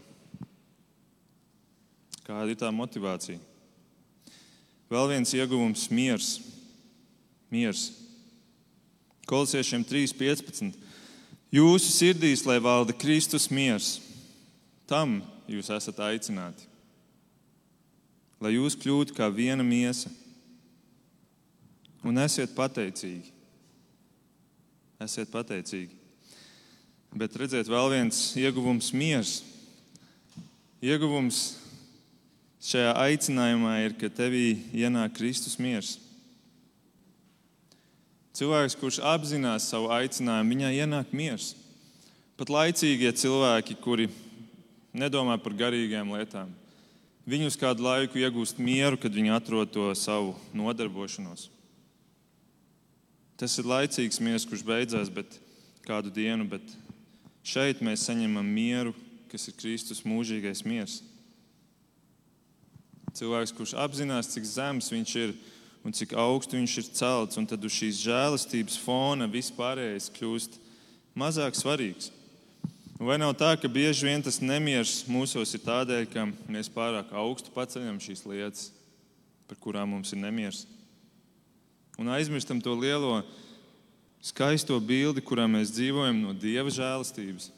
Kāda 2.27 2.51
ir 2.51 2.59
tā 2.59 2.67
motivācija? 2.75 3.39
Vēl 4.91 5.07
viens 5.13 5.31
ieguvums- 5.33 5.87
miers. 5.97 6.41
miers. 7.49 7.91
Kolosiešiem 9.25 9.85
3.15. 9.85 10.75
Jūsu 11.53 11.89
sirdīs, 11.89 12.45
lai 12.45 12.59
valda 12.59 12.93
Kristus 12.93 13.49
miers 13.49 14.08
Tam 14.89 15.19
jūs 15.45 15.69
esat 15.69 16.01
aicināti. 16.01 16.65
lai 18.39 18.53
jūs 18.55 18.77
kļūtu 18.79 19.13
kā 19.17 19.27
viena 19.27 19.63
miesa. 19.67 20.09
Un 22.07 22.15
esiet 22.23 22.53
pateicīgi. 22.55 23.33
Esiet 25.03 25.27
pateicīgi. 25.31 25.91
Bet 27.11 27.35
redziet, 27.35 27.67
vēl 27.67 27.89
viens 27.91 28.33
ieguvums- 28.39 28.93
miers. 29.01 29.43
Ieguvums 30.79 31.57
šajā 32.63 32.93
aicinājumā 32.95 33.85
ir, 33.85 33.93
ka 33.99 34.07
tevī 34.07 34.63
ienāk 34.71 35.13
Kristus 35.13 35.59
miers. 35.59 35.97
Cilvēks, 38.33 38.77
kurš 38.79 38.99
apzinās 39.03 39.67
savu 39.67 39.89
aicinājumu, 39.91 40.55
viņai 40.55 40.73
ienāk 40.79 41.11
miers. 41.11 41.55
Pat 42.37 42.47
laicīgie 42.47 43.11
cilvēki, 43.11 43.75
kuri 43.81 44.07
nedomā 44.93 45.37
par 45.41 45.55
garīgām 45.57 46.11
lietām, 46.15 46.51
viņi 47.29 47.49
uz 47.51 47.57
kādu 47.59 47.85
laiku 47.85 48.21
iegūst 48.21 48.61
mieru, 48.61 48.97
kad 48.97 49.13
viņi 49.13 49.33
atrod 49.35 49.71
to 49.73 49.89
savu 49.97 50.35
nodarbošanos. 50.55 51.49
Tas 53.39 53.55
ir 53.61 53.69
laicīgs 53.69 54.19
miers, 54.19 54.47
kurš 54.47 54.65
beidzās 54.67 55.11
bet 55.13 55.37
kādu 55.85 56.11
dienu, 56.11 56.47
bet 56.49 56.63
šeit 57.45 57.79
mēs 57.85 58.03
saņemam 58.09 58.45
mieru, 58.45 58.91
kas 59.31 59.47
ir 59.47 59.55
Kristus 59.55 60.03
mūžīgais 60.03 60.65
miers. 60.67 60.99
Cilvēks, 63.15 63.53
kurš 63.55 63.77
apzinās, 63.79 64.29
cik 64.33 64.45
zems 64.45 64.91
viņš 64.91 65.15
ir 65.21 65.33
un 65.85 65.95
cik 65.95 66.13
augstu 66.19 66.57
viņš 66.57 66.75
ir 66.81 66.89
celts, 66.99 67.39
un 67.39 67.47
tad 67.47 67.63
uz 67.65 67.73
šīs 67.73 68.01
žēlastības 68.03 68.77
fona 68.83 69.29
vispārējais 69.31 70.11
kļūst 70.17 70.59
mazāk 71.17 71.57
svarīgs. 71.57 72.11
Vai 72.99 73.15
nav 73.15 73.31
tā, 73.39 73.53
ka 73.55 73.69
bieži 73.71 74.03
vien 74.09 74.19
tas 74.19 74.41
nemieris 74.43 75.05
mūsos 75.07 75.53
ir 75.55 75.61
tādēļ, 75.63 76.01
ka 76.11 76.25
mēs 76.51 76.67
pārāk 76.67 77.13
augstu 77.15 77.51
paceļam 77.53 77.95
šīs 78.03 78.25
lietas, 78.27 78.63
par 79.47 79.55
kurām 79.63 79.93
mums 79.93 80.09
ir 80.11 80.19
nemieris? 80.19 80.65
Un 81.95 82.11
aizmirstam 82.11 82.59
to 82.59 82.73
lielo 82.75 83.21
skaisto 84.19 84.75
bildi, 84.83 85.23
kurā 85.23 85.45
mēs 85.47 85.71
dzīvojam 85.71 86.19
no 86.25 86.33
Dieva 86.35 86.67
žēlastības. 86.75 87.53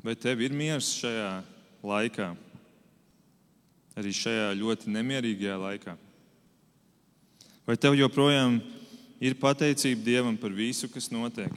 Vai 0.00 0.14
tev 0.16 0.40
ir 0.40 0.56
miers 0.56 0.88
šajā 0.96 1.34
laikā, 1.84 2.30
arī 4.00 4.14
šajā 4.16 4.46
ļoti 4.62 4.94
nemierīgajā 4.96 5.58
laikā? 5.66 5.94
Vai 7.68 7.76
tev 7.76 7.98
joprojām 8.00 8.56
ir 9.20 9.36
pateicība 9.36 10.08
Dievam 10.08 10.40
par 10.40 10.56
visu, 10.56 10.88
kas 10.88 11.12
notiek? 11.12 11.52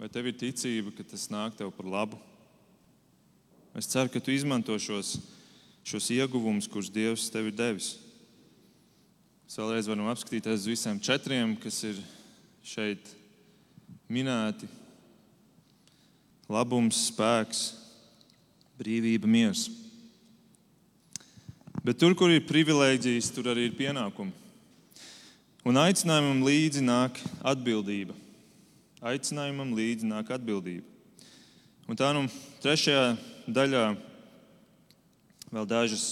Vai 0.00 0.08
tev 0.08 0.30
ir 0.30 0.36
ticība, 0.40 0.94
ka 0.96 1.04
tas 1.04 1.26
nāk 1.28 1.58
tev 1.58 1.68
par 1.76 1.84
labu? 1.84 2.16
Es 3.76 3.84
ceru, 3.84 4.08
ka 4.08 4.16
tu 4.16 4.32
izmanto 4.32 4.72
šos, 4.80 5.18
šos 5.84 6.06
ieguvumus, 6.14 6.68
kurus 6.72 6.88
Dievs 6.88 7.26
tev 7.28 7.50
ir 7.50 7.56
devis. 7.58 7.98
Mēs 9.44 9.58
vēlreiz 9.60 9.90
varam 9.90 10.08
apskatīties 10.08 10.62
uz 10.62 10.70
visiem 10.70 11.02
četriem, 11.04 11.52
kas 11.60 11.82
ir 11.84 11.98
šeit 12.64 13.12
minēti. 14.08 14.70
Labums, 16.48 17.02
spēks, 17.10 17.60
brīvība, 18.80 19.28
miers. 19.28 19.66
Bet 21.84 22.00
tur, 22.00 22.16
kur 22.16 22.32
ir 22.32 22.48
privilēģijas, 22.48 23.28
tur 23.36 23.52
arī 23.52 23.68
ir 23.68 23.76
pienākumi. 23.76 24.32
Un 25.68 25.84
aicinājumam 25.84 26.40
līdzi 26.48 26.88
nāk 26.88 27.20
atbildība. 27.44 28.16
Aicinājumam 29.00 29.72
līdzi 29.72 30.04
nāk 30.04 30.28
atbildība. 30.34 30.84
Un 31.88 31.96
tā 31.96 32.10
nu 32.12 32.26
trešajā 32.60 33.14
daļā 33.48 33.84
vēl 35.50 35.66
dažas, 35.66 36.04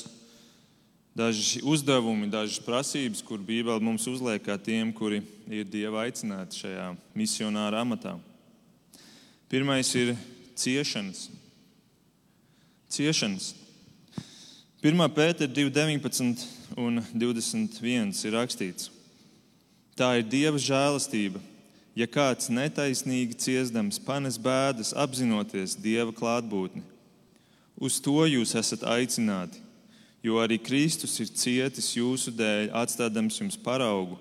daži 1.12 1.60
uzdevumi, 1.68 2.30
dažas 2.32 2.62
prasības, 2.64 3.20
kur 3.22 3.44
Bībele 3.44 3.84
mums 3.84 4.08
uzliek 4.08 4.40
kā 4.42 4.56
tiem, 4.56 4.88
kuri 4.96 5.20
ir 5.52 5.68
Dieva 5.68 6.06
aicināti 6.06 6.62
šajā 6.64 6.88
misionāra 7.12 7.84
amatā. 7.84 8.16
Pirmais 9.52 9.92
ir 9.94 10.16
ciešanas. 10.56 11.28
Ciešanas. 12.88 13.52
1. 14.80 15.04
pētera 15.12 15.52
2,19 15.52 16.48
un 16.80 17.02
21 17.12 18.24
ir 18.24 18.34
rakstīts: 18.38 18.88
Tā 19.98 20.14
ir 20.18 20.26
Dieva 20.30 20.56
žēlastība. 20.56 21.42
Ja 21.98 22.06
kāds 22.06 22.46
netaisnīgi 22.52 23.34
ciestams 23.42 23.96
panes 23.98 24.36
bēdas, 24.38 24.92
apzinoties 24.94 25.74
Dieva 25.82 26.12
klātbūtni, 26.14 26.84
uz 27.74 27.96
to 27.98 28.22
jūs 28.28 28.54
esat 28.60 28.84
aicināti, 28.86 29.58
jo 30.22 30.38
arī 30.38 30.60
Kristus 30.62 31.16
ir 31.18 31.32
cietis 31.34 31.90
jūsu 31.96 32.30
dēļ, 32.38 32.70
atstādams 32.78 33.40
jums 33.40 33.58
paraugu, 33.58 34.18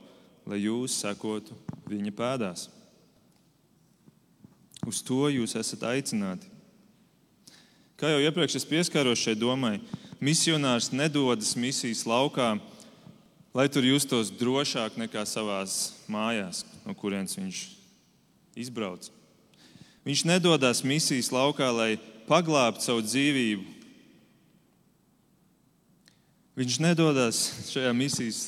lai 0.50 0.64
jūs 0.64 0.96
sekotu 1.04 1.54
viņa 1.86 2.14
pēdās. 2.18 2.66
Uz 4.88 5.04
to 5.06 5.28
jūs 5.30 5.54
esat 5.60 5.86
aicināti. 5.86 6.50
Kā 7.98 8.10
jau 8.10 8.24
iepriekš 8.26 8.58
es 8.58 8.66
pieskāros 8.66 9.22
šai 9.22 9.36
domai, 9.38 9.76
misionārs 10.18 10.90
nedodas 10.94 11.54
misijas 11.54 12.08
laukā, 12.10 12.56
lai 13.54 13.70
tur 13.70 13.86
justos 13.86 14.34
drošāk 14.34 14.98
nekā 14.98 15.26
savā 15.30 15.62
mājās, 16.12 16.64
no 16.86 16.96
kurienes 16.98 17.38
viņš 17.38 17.62
izbrauc. 18.58 19.10
Viņš 20.08 20.24
nedodas 20.28 20.84
misijas 20.88 21.32
laukā, 21.36 21.68
lai 21.74 21.98
paglābtu 22.30 22.86
savu 22.86 23.04
dzīvību. 23.04 23.66
Viņš 26.58 26.80
nedodas 26.82 27.42
šajā 27.70 27.92
misijas 27.94 28.40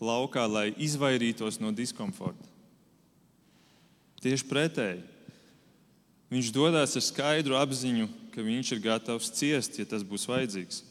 laukā, 0.00 0.44
lai 0.46 0.68
izvairītos 0.78 1.58
no 1.60 1.72
diskomforta. 1.74 2.46
Tieši 4.20 4.46
pretēji. 4.46 5.00
Viņš 6.30 6.52
dodas 6.54 6.94
ar 6.94 7.02
skaidru 7.02 7.56
apziņu, 7.58 8.06
ka 8.30 8.44
viņš 8.44 8.76
ir 8.76 8.82
gatavs 8.84 9.32
ciest, 9.34 9.80
ja 9.80 9.88
tas 9.88 10.04
būs 10.06 10.28
vajadzīgs. 10.30 10.84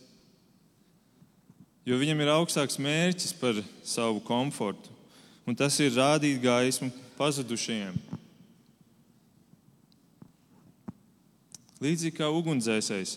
Jo 1.87 1.97
viņam 2.01 2.19
ir 2.21 2.31
augstāks 2.33 2.75
mērķis 2.81 3.31
par 3.39 3.61
savu 3.87 4.19
komfortu, 4.25 4.91
un 5.49 5.57
tas 5.57 5.73
ir 5.81 5.95
rādīt 5.97 6.38
gaismu 6.43 6.91
pazudušajiem. 7.17 7.95
Līdzīgi 11.79 12.17
kā 12.19 12.27
ugunsdzēsējs, 12.29 13.15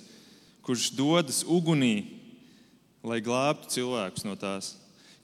kurš 0.64 0.92
dodas 0.96 1.42
ugunī, 1.44 2.06
lai 3.04 3.18
glābtu 3.20 3.68
cilvēkus 3.74 4.24
no 4.24 4.36
tās. 4.38 4.76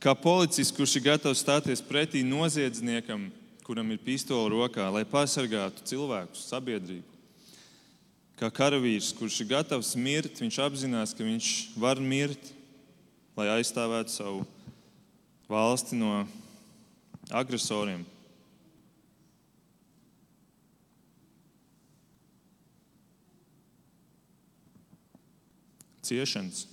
Kā 0.02 0.12
policists, 0.14 0.74
kurš 0.74 0.98
ir 0.98 1.06
gatavs 1.06 1.40
stāties 1.42 1.80
pretī 1.82 2.24
noziedzniekam, 2.26 3.28
kuram 3.64 3.94
ir 3.94 4.02
pistole 4.02 4.50
rokā, 4.52 4.90
lai 4.92 5.06
pasargātu 5.08 5.86
cilvēkus, 5.88 6.44
sabiedrību. 6.50 7.06
Kā 8.38 8.50
karavīrs, 8.54 9.14
kurš 9.16 9.40
ir 9.42 9.48
gatavs 9.54 9.94
mirt, 9.98 10.42
viņš 10.42 10.58
apzinās, 10.66 11.14
ka 11.16 11.24
viņš 11.26 11.48
var 11.78 12.02
mirt, 12.02 12.52
lai 13.38 13.48
aizstāvētu 13.56 14.14
savu 14.14 14.44
valsti 15.50 15.98
no 15.98 16.26
agresoriem. 17.30 18.04
Ciešanas. 26.02 26.66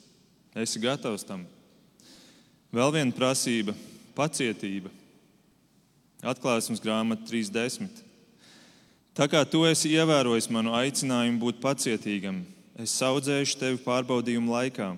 Esi 0.56 0.80
gatavs 0.80 1.26
tam. 1.28 1.44
Vēl 2.72 2.92
viena 2.96 3.12
prasība- 3.12 3.76
pacietība. 4.20 4.90
Atklāsmes 6.24 6.80
grāmata 6.80 7.28
3.10. 7.28 8.04
Tā 9.16 9.28
kā 9.32 9.46
tu 9.48 9.64
esi 9.64 9.94
ievērojis 9.96 10.50
manu 10.50 10.72
aicinājumu 10.72 11.40
būt 11.40 11.62
pacietīgam, 11.64 12.44
es 12.76 12.92
audzēšu 13.00 13.60
tevi 13.60 13.78
pārbaudījumu 13.78 14.52
laikā, 14.52 14.98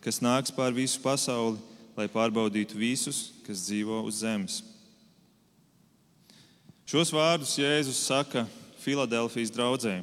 kas 0.00 0.20
nāks 0.20 0.54
pār 0.54 0.72
visu 0.72 1.00
pasauli, 1.00 1.58
lai 1.96 2.08
pārbaudītu 2.08 2.76
visus, 2.76 3.32
kas 3.44 3.66
dzīvo 3.66 4.04
uz 4.04 4.22
zemes. 4.22 4.62
Šos 6.88 7.10
vārdus 7.12 7.50
Jēzus 7.60 7.98
saka 8.00 8.46
Filadelfijas 8.80 9.50
draudzē. 9.52 9.98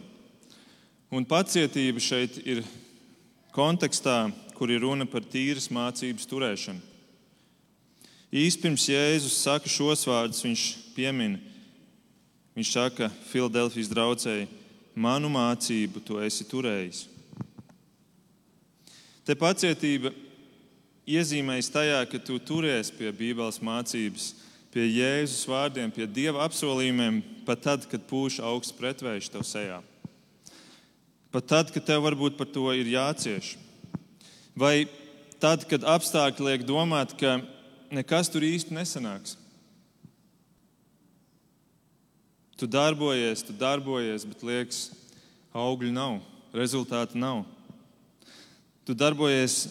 Un 1.10 1.26
pacietība 1.26 1.98
šeit 1.98 2.38
ir 2.46 2.60
kontekstā, 3.56 4.28
kur 4.54 4.70
ir 4.70 4.84
runa 4.84 5.08
par 5.10 5.26
tīras 5.26 5.66
mācības 5.74 6.30
turēšanu. 6.30 6.84
Īsti 8.30 8.62
pirms 8.62 8.86
Jēzus 8.92 9.40
saka 9.48 9.72
šos 9.72 10.06
vārdus, 10.06 10.44
viņš 10.46 10.68
piemin, 10.94 11.40
viņš 12.54 12.76
saka 12.78 13.10
Filadelfijas 13.32 13.90
draudzēji, 13.90 14.46
manu 14.94 15.34
mācību 15.34 16.06
tu 16.06 16.22
esi 16.22 16.46
turējis. 16.46 17.08
Te 19.26 19.34
pacietība 19.34 20.14
iezīmējas 21.10 21.74
tajā, 21.74 22.06
ka 22.14 22.22
tu 22.22 22.38
turies 22.38 22.94
pie 22.94 23.10
Bībeles 23.10 23.58
mācības, 23.58 24.36
pie 24.76 24.90
Jēzus 24.92 25.46
vārdiem, 25.48 25.88
pie 25.96 26.04
Dieva 26.04 26.44
apsolījumiem, 26.44 27.22
pat 27.48 27.62
tad, 27.64 27.86
kad 27.88 28.04
pūš 28.10 28.42
augsts 28.44 28.76
pretvējš 28.76 29.30
tev 29.32 29.46
sejā. 29.48 29.78
Pat 31.32 31.48
tad, 31.48 31.72
kad 31.72 31.86
tev 31.88 32.04
varbūt 32.04 32.36
par 32.36 32.50
to 32.52 32.68
ir 32.76 32.90
jācieš. 32.92 33.54
Vai 34.52 34.90
tad, 35.40 35.64
kad 35.72 35.88
apstākļi 35.88 36.50
liek 36.50 36.68
domāt, 36.68 37.16
ka 37.16 37.38
nekas 37.96 38.32
tur 38.32 38.44
īsti 38.44 38.76
nesanāks. 38.76 39.38
Tu 42.60 42.68
darbojies, 42.68 43.44
tu 43.48 43.56
darbojies, 43.56 44.28
bet 44.28 44.44
liekas, 44.44 44.86
augļu 45.56 45.96
nav, 45.96 46.20
rezultātu 46.56 47.20
nav. 47.20 47.46
Tu 48.88 48.96
darbojies 48.96 49.70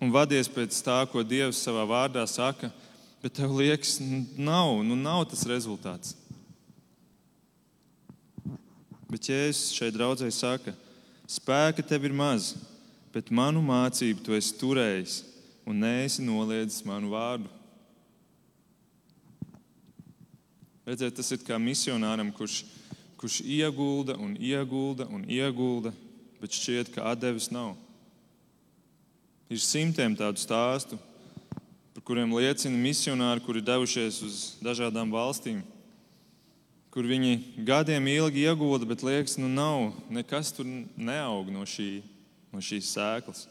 un 0.00 0.12
vadies 0.12 0.48
pēc 0.48 0.76
tā, 0.84 1.02
ko 1.08 1.20
Dievs 1.24 1.60
savā 1.64 1.84
vārdā 1.88 2.24
saka, 2.28 2.72
bet 3.22 3.34
tev 3.38 3.52
liekas, 3.58 3.98
nav, 4.38 4.78
nu 4.86 4.96
nav 4.98 5.24
tas 5.30 5.46
rezultāts. 5.48 6.14
Bet 9.08 9.24
Jēzus 9.30 9.72
šeit 9.72 9.96
draudzēji 9.96 10.36
saka, 10.36 10.74
spēka 11.28 11.82
tev 11.86 12.04
ir 12.04 12.14
maz, 12.14 12.52
bet 13.14 13.32
manu 13.32 13.62
mācību 13.64 14.24
tu 14.24 14.36
esi 14.36 14.52
turējis 14.60 15.22
un 15.68 15.80
neesi 15.80 16.24
noliedzis 16.24 16.84
manu 16.84 17.14
vārdu. 17.14 17.48
Redziet, 20.88 21.16
tas 21.18 21.32
ir 21.34 21.42
kā 21.44 21.58
misionāram, 21.60 22.30
kurš, 22.32 22.62
kurš 23.20 23.42
iegulda 23.44 24.14
un 24.16 24.36
iegulda 24.40 25.04
un 25.12 25.26
iegulda, 25.28 25.92
bet 26.40 26.56
šķiet, 26.56 26.94
ka 26.94 27.10
atdevis 27.10 27.50
nav. 27.52 27.74
Ir 29.52 29.60
simtiem 29.60 30.16
tādu 30.16 30.40
stāstu, 30.40 30.96
kuriem 32.08 32.30
liecina 32.32 32.72
misionāri, 32.80 33.42
kuri 33.44 33.60
devušies 33.60 34.22
uz 34.24 34.36
dažādām 34.64 35.10
valstīm, 35.12 35.58
kur 36.88 37.04
viņi 37.04 37.60
gadiem 37.68 38.08
ilgi 38.08 38.46
iegulda, 38.48 38.88
bet 38.88 39.04
liekas, 39.04 39.36
nu 39.36 39.50
nav, 39.52 39.90
nekas 40.08 40.54
tur 40.56 40.64
neaug 40.96 41.50
no, 41.52 41.66
šī, 41.68 42.00
no 42.48 42.64
šīs 42.64 42.94
sēklas. 42.94 43.44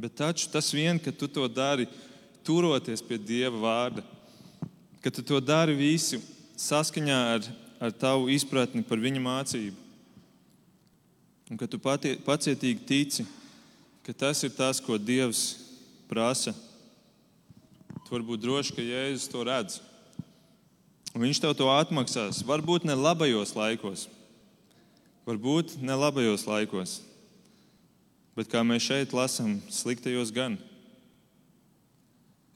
Bet 0.00 0.18
taču 0.20 0.52
tas 0.52 0.68
vien, 0.76 1.00
ka 1.00 1.08
tu 1.08 1.24
to 1.24 1.48
dari 1.48 1.88
turoties 2.44 3.00
pie 3.00 3.16
Dieva 3.16 3.56
vārda, 3.64 4.04
ka 5.00 5.08
tu 5.08 5.24
to 5.24 5.40
dari 5.40 5.72
visu 5.76 6.20
saskaņā 6.60 7.18
ar, 7.32 7.50
ar 7.80 7.96
tavu 7.96 8.28
izpratni 8.28 8.84
par 8.84 9.00
viņa 9.00 9.24
mācību. 9.24 9.88
Un 11.50 11.58
ka 11.58 11.64
tu 11.66 11.80
pati, 11.80 12.18
pacietīgi 12.28 12.84
tici, 12.86 13.24
ka 14.10 14.26
tas 14.26 14.42
ir 14.42 14.50
tas, 14.50 14.80
ko 14.82 14.98
Dievs 14.98 15.54
prasa. 16.10 16.50
Tu 18.02 18.10
vari 18.10 18.24
būt 18.26 18.40
drošs, 18.42 18.72
ka 18.74 18.82
Jēzus 18.82 19.30
to 19.30 19.44
redz. 19.46 19.76
Viņš 21.14 21.38
tev 21.38 21.54
to 21.54 21.68
atmaksās. 21.70 22.40
Varbūt 22.42 22.88
ne 22.90 22.96
labajos 22.98 23.54
laikos, 23.54 24.08
varbūt 25.30 25.76
ne 25.78 25.94
labajos 25.94 26.42
laikos, 26.42 26.96
bet 28.34 28.50
kā 28.50 28.64
mēs 28.66 28.88
šeit 28.88 29.14
lasām, 29.14 29.60
sliktajos 29.70 30.34
gan. 30.34 30.58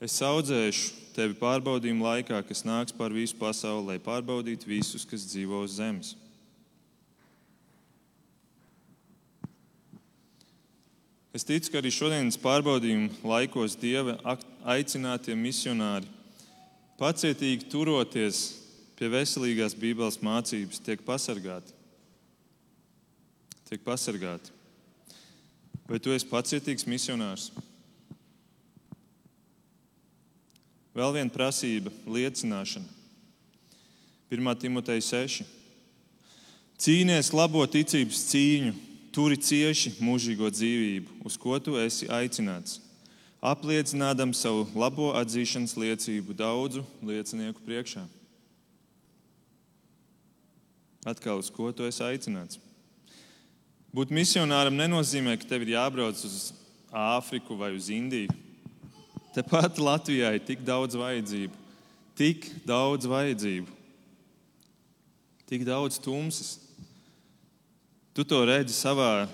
Es 0.03 0.19
audzēšu 0.19 1.15
tevi 1.15 1.39
pārbaudījumu 1.39 2.03
laikā, 2.03 2.43
kas 2.43 2.67
nāks 2.67 2.91
pār 2.91 3.15
visu 3.15 3.39
pasauli, 3.39 3.93
lai 3.93 3.99
pārbaudītu 4.03 4.67
visus, 4.75 5.07
kas 5.07 5.23
dzīvo 5.31 5.63
uz 5.63 5.79
zemes. 5.79 6.17
Es 11.35 11.43
ticu, 11.43 11.67
ka 11.67 11.81
arī 11.81 11.89
šodienas 11.91 12.37
pārbaudījuma 12.39 13.11
laikos 13.27 13.73
Dieva 13.75 14.13
aicinātie 14.71 15.33
misionāri 15.35 16.07
pacietīgi 16.95 17.67
turoties 17.67 18.45
pie 18.95 19.09
veselīgās 19.11 19.75
Bībeles 19.75 20.21
mācības, 20.23 20.79
tiek 20.79 21.03
pasargāti. 21.03 21.75
Tiek 23.67 23.83
pasargāti. 23.83 24.53
Vai 25.89 25.99
tu 25.99 26.15
esi 26.15 26.29
pacietīgs 26.31 26.87
misionārs? 26.87 27.49
Vēl 30.95 31.17
viena 31.19 31.35
prasība- 31.35 31.91
liecināšana. 32.15 32.87
1. 34.31 34.55
Timoteja 34.55 35.03
6. 35.03 35.43
Cīnies 36.79 37.33
labo 37.35 37.67
ticības 37.67 38.23
cīņu, 38.31 38.94
turi 39.15 39.37
cieši 39.39 39.95
mūžīgo 40.03 40.49
dzīvību, 40.51 41.21
uz 41.23 41.37
ko 41.39 41.55
tu 41.63 41.77
esi 41.79 42.09
aicināts, 42.11 42.81
apliecinādam 43.39 44.33
savu 44.35 44.65
labo 44.75 45.13
atzīšanas 45.15 45.77
liecību 45.79 46.35
daudzu 46.35 46.83
liecinieku 46.99 47.63
priekšā. 47.63 48.03
Atkal, 51.05 51.39
uz 51.39 51.51
ko 51.53 51.69
tu 51.71 51.85
esi 51.87 52.03
aicināts? 52.03 52.59
Būt 53.95 54.11
misionāram 54.11 54.75
nenozīmē, 54.75 55.37
ka 55.39 55.47
tev 55.47 55.63
ir 55.63 55.77
jābrauc 55.77 56.19
uz 56.27 56.51
Āfriku 56.95 57.55
vai 57.59 57.69
uz 57.75 57.87
Indiju. 57.91 58.33
Tepat 59.35 59.79
Latvijā 59.79 60.33
ir 60.35 60.43
tik 60.47 60.63
daudz 60.65 60.95
vajadzību, 60.99 61.55
tik 62.15 62.47
daudz 62.67 63.07
vajadzību, 63.07 63.71
tik 65.47 65.63
daudz 65.67 65.99
tumsas. 66.03 66.64
Tu 68.15 68.23
to 68.23 68.37
redzi 68.47 68.71
savā 68.71 69.27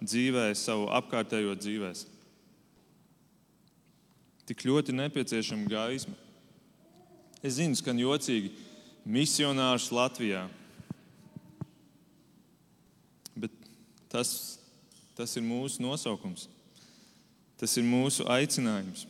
dzīvē, 0.00 0.46
savu 0.56 0.86
apkārtējo 0.96 1.52
dzīvē. 1.58 1.92
Tik 4.48 4.64
ļoti 4.66 4.94
nepieciešama 4.96 5.68
gaisma. 5.68 6.16
Es 7.44 7.58
zinu, 7.58 7.76
skan 7.76 8.00
jocīgi, 8.00 8.54
misionārs 9.04 9.90
Latvijā. 9.92 10.46
Bet 13.36 13.52
tas, 14.08 14.32
tas 15.18 15.36
ir 15.36 15.44
mūsu 15.44 15.84
nosaukums. 15.84 16.48
Tas 17.60 17.76
ir 17.76 17.84
mūsu 17.86 18.24
aicinājums. 18.32 19.04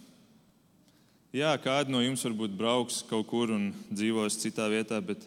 Jā, 1.32 1.54
kādi 1.62 1.94
no 1.94 2.02
jums 2.02 2.26
varbūt 2.26 2.58
brauks 2.58 2.98
kaut 3.08 3.30
kur 3.30 3.54
un 3.54 3.70
dzīvos 3.88 4.36
citā 4.42 4.66
vietā, 4.68 4.98
bet 5.00 5.22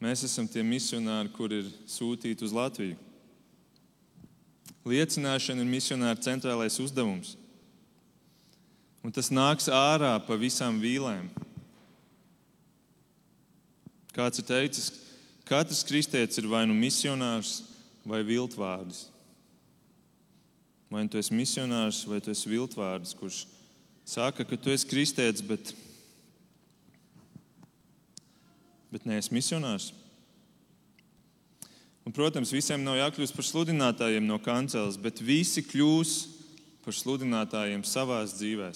mēs 0.00 0.24
esam 0.26 0.48
tie 0.48 0.64
misionāri, 0.66 1.30
kur 1.32 1.52
ir 1.52 1.68
sūtīti 1.88 2.46
uz 2.46 2.54
Latviju. 2.56 2.96
Liecināšana 4.88 5.60
ir 5.60 5.68
misionāra 5.68 6.18
centrālais 6.24 6.78
uzdevums. 6.80 7.36
Un 9.04 9.12
tas 9.12 9.30
nāks 9.32 9.68
ārā 9.72 10.14
pa 10.24 10.36
visām 10.40 10.80
vīlēm. 10.80 11.28
Kāds 14.16 14.40
ir 14.40 14.48
teicis, 14.48 14.90
katrs 15.48 15.84
kristietis 15.86 16.40
ir 16.40 16.48
vai 16.50 16.64
nu 16.68 16.74
misionārs 16.76 17.60
vai 18.04 18.22
viltvārdis. 18.26 19.06
Vai 20.90 21.04
nu 21.04 21.12
tu 21.12 21.20
esi 21.20 21.36
misionārs 21.36 22.02
vai 22.10 22.18
tu 22.20 22.32
esi 22.32 22.50
viltvārdis, 22.50 23.14
kurš 23.14 23.44
saka, 24.04 24.44
ka 24.44 24.58
tu 24.58 24.72
esi 24.74 24.88
kristietis, 24.90 25.44
bet, 25.46 25.72
bet 28.90 29.06
neesi 29.08 29.32
misionārs. 29.34 29.90
Un, 32.06 32.14
protams, 32.16 32.52
visiem 32.54 32.82
nav 32.82 32.96
jākļūst 32.98 33.36
par 33.36 33.46
sludinātājiem 33.46 34.24
no 34.26 34.38
kanceles, 34.42 34.96
bet 34.98 35.20
visi 35.22 35.62
kļūs 35.62 36.14
par 36.84 36.96
sludinātājiem 36.96 37.84
savā 37.86 38.22
dzīvē, 38.26 38.70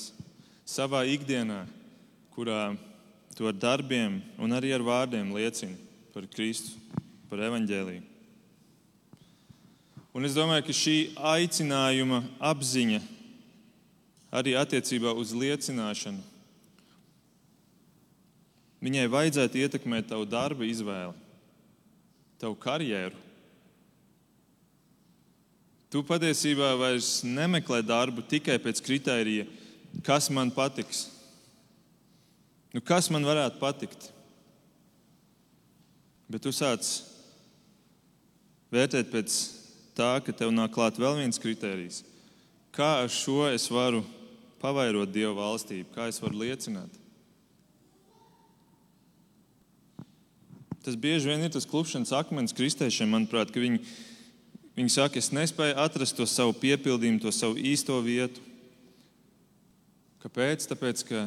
savā 0.68 1.04
ikdienā, 1.10 1.64
kurā 2.36 2.74
tu 3.34 3.48
ar 3.48 3.56
darbiem 3.56 4.20
un 4.38 4.54
arī 4.54 4.74
ar 4.76 4.84
vārdiem 4.86 5.32
liecini 5.34 5.78
par 6.14 6.28
Kristu, 6.30 6.76
par 7.30 7.42
evaņģēlīju. 7.48 8.04
Un 10.14 10.28
es 10.28 10.36
domāju, 10.36 10.68
ka 10.68 10.76
šī 10.78 10.98
aicinājuma 11.18 12.20
apziņa 12.38 13.00
arī 14.34 14.54
attiecībā 14.60 15.10
uz 15.18 15.32
liecināšanu. 15.34 16.22
Viņai 18.84 19.04
vajadzētu 19.08 19.62
ietekmēt 19.64 20.10
tavu 20.10 20.26
darba 20.28 20.66
izvēli, 20.68 21.14
tavu 22.40 22.56
karjeru. 22.60 23.16
Tu 25.88 26.02
patiesībā 26.04 26.74
vairs 26.76 27.22
nemeklē 27.24 27.78
darbu 27.86 28.24
tikai 28.28 28.58
pēc 28.60 28.82
kritērija, 28.84 29.46
kas 30.04 30.28
man 30.28 30.50
patiks. 30.52 31.06
Nu, 32.74 32.82
kas 32.82 33.08
man 33.14 33.24
varētu 33.24 33.60
patikt? 33.62 34.08
Bet 36.28 36.42
tu 36.42 36.50
sāc 36.52 36.82
vērtēt 38.74 39.12
pēc 39.12 39.38
tā, 39.94 40.18
ka 40.26 40.34
tev 40.34 40.50
nāk 40.52 40.74
klāt 40.74 40.98
vēl 40.98 41.22
viens 41.22 41.40
kritērijs. 41.40 42.02
Kā 42.74 43.04
ar 43.04 43.08
šo 43.12 43.46
es 43.52 43.68
varu 43.70 44.02
pavairot 44.60 45.14
Dieva 45.14 45.36
valstību, 45.38 45.92
kā 45.94 46.10
es 46.10 46.18
varu 46.20 46.42
liecināt. 46.42 47.03
Tas 50.84 50.98
bieži 51.00 51.30
vien 51.30 51.40
ir 51.40 51.52
tas 51.52 51.64
klupšanas 51.64 52.12
akmens 52.12 52.52
kristiešiem, 52.52 53.08
manuprāt, 53.08 53.48
ka 53.48 53.62
viņi, 53.62 53.78
viņi 54.76 54.92
saka, 54.92 55.16
es 55.16 55.30
nespēju 55.32 55.78
atrast 55.80 56.18
to 56.18 56.26
savu 56.28 56.52
piepildījumu, 56.60 57.22
to 57.22 57.32
savu 57.32 57.56
īsto 57.56 57.96
vietu. 58.04 58.42
Kāpēc? 60.20 60.66
Tāpēc, 60.68 61.04
ka 61.08 61.22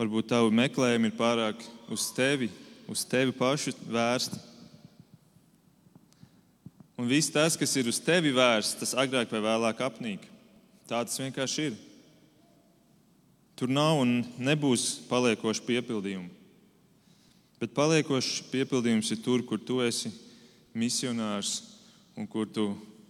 varbūt 0.00 0.30
tavu 0.32 0.52
meklējumu 0.56 1.10
ir 1.10 1.18
pārāk 1.18 1.60
uz 1.92 2.06
tevi, 2.16 2.48
uz 2.88 3.04
tevi 3.08 3.34
pašu 3.36 3.74
vērsti. 3.92 4.40
Un 6.96 7.10
viss 7.10 7.32
tas, 7.34 7.58
kas 7.60 7.74
ir 7.76 7.90
uz 7.90 7.98
tevi 8.00 8.32
vērsts, 8.32 8.78
tas 8.80 8.94
agrāk 9.04 9.32
vai 9.34 9.42
vēlāk 9.44 9.82
apnīk. 9.84 10.24
Tā 10.88 11.02
tas 11.04 11.20
vienkārši 11.20 11.68
ir. 11.68 11.76
Tur 13.58 13.68
nav 13.68 14.00
un 14.00 14.16
nebūs 14.40 15.04
paliekoši 15.10 15.66
piepildījumi. 15.68 16.43
Bet 17.64 17.72
paliekošs 17.72 18.42
piepildījums 18.52 19.08
ir 19.14 19.22
tur, 19.24 19.40
kur 19.40 19.56
tu 19.56 19.78
esi 19.80 20.10
misionārs 20.76 21.62
un 22.12 22.26
kur 22.28 22.44
tu 22.44 22.66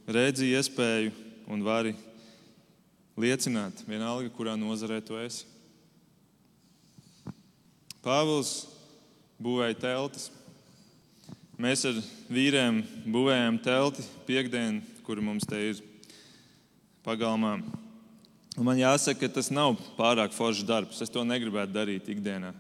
redzi 0.06 0.52
iespēju 0.54 1.10
un 1.50 1.64
vari 1.66 1.90
liecināt, 3.18 3.82
vienalga, 3.88 4.30
kurā 4.30 4.54
nozarē 4.54 5.00
tu 5.02 5.18
esi. 5.18 5.42
Pāvils 8.06 8.54
būvēja 9.42 9.80
teltis. 9.88 10.30
Mēs 11.58 11.82
ar 11.90 11.98
vīriem 12.30 12.84
būvējām 13.10 13.58
telti 13.58 14.06
piekdienu, 14.30 14.84
kur 15.02 15.18
mums 15.18 15.50
te 15.50 15.58
ir 15.72 15.82
pagalmā. 17.02 17.56
Un 18.54 18.70
man 18.70 18.78
jāsaka, 18.78 19.26
ka 19.26 19.34
tas 19.40 19.50
nav 19.50 19.74
pārāk 19.98 20.30
foršs 20.30 20.62
darbs. 20.62 21.02
Es 21.02 21.10
to 21.10 21.26
negribētu 21.26 21.74
darīt 21.74 22.14
ikdienā. 22.14 22.54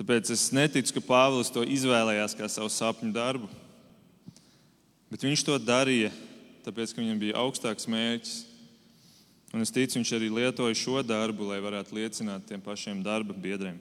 Tāpēc 0.00 0.30
es 0.32 0.46
neticu, 0.56 0.94
ka 0.96 1.00
Pāvils 1.04 1.50
to 1.52 1.60
izvēlējās 1.60 2.32
kā 2.32 2.46
savu 2.48 2.70
sapņu 2.72 3.10
darbu. 3.12 3.50
Bet 5.12 5.26
viņš 5.26 5.42
to 5.44 5.58
darīja, 5.60 6.08
tāpēc, 6.64 6.94
ka 6.94 7.02
viņam 7.02 7.18
bija 7.20 7.36
augstāks 7.42 7.84
mērķis. 7.84 8.38
Un 9.52 9.60
es 9.60 9.74
ticu, 9.74 9.98
viņš 9.98 10.12
arī 10.16 10.30
lietoja 10.32 10.78
šo 10.80 11.02
darbu, 11.04 11.50
lai 11.50 11.58
varētu 11.60 11.98
liecināt 11.98 12.48
tiem 12.48 12.64
pašiem 12.64 13.02
darba 13.04 13.36
biedriem. 13.36 13.76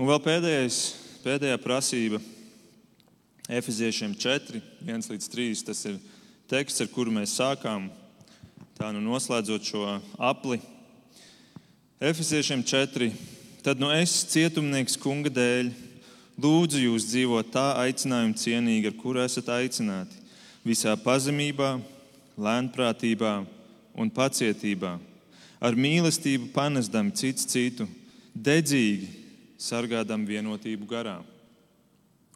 Un 0.00 0.08
vēl 0.08 0.22
pēdējais, 0.30 0.80
pēdējā 1.26 1.60
prasība 1.60 2.22
Efeziešiem 3.52 4.16
4, 4.16 4.64
1 4.80 5.12
līdz 5.12 5.30
3. 5.36 5.60
Tas 5.68 5.84
ir 5.92 6.00
teksts, 6.48 6.80
ar 6.80 6.88
kuru 6.88 7.12
mēs 7.12 7.36
sākām. 7.36 7.92
Tā 8.80 8.94
nu 8.96 9.04
noslēdzot 9.04 9.68
šo 9.74 9.86
apli. 10.16 10.62
Efeziešiem 12.00 12.64
4. 12.64 13.12
Tad 13.64 13.80
nu 13.80 13.88
es, 13.96 14.12
cietumnieks 14.28 14.98
kunga 15.00 15.30
dēļ, 15.32 15.70
lūdzu 16.36 16.82
jūs 16.82 17.06
dzīvot 17.08 17.46
tā 17.48 17.62
aicinājuma 17.80 18.36
cienīgi, 18.36 18.90
ar 18.90 18.96
kuru 18.98 19.22
esat 19.22 19.46
aicināti, 19.54 20.18
visā 20.68 20.92
pazemībā, 21.00 21.70
lēnprātībā 22.36 23.30
un 23.96 24.10
pacietībā, 24.12 24.90
ar 25.64 25.78
mīlestību 25.80 26.50
panesdam 26.52 27.08
cits 27.16 27.48
citu, 27.48 27.86
dedzīgi 28.36 29.08
sargādam 29.56 30.26
vienotību 30.28 30.84
garā, 30.90 31.22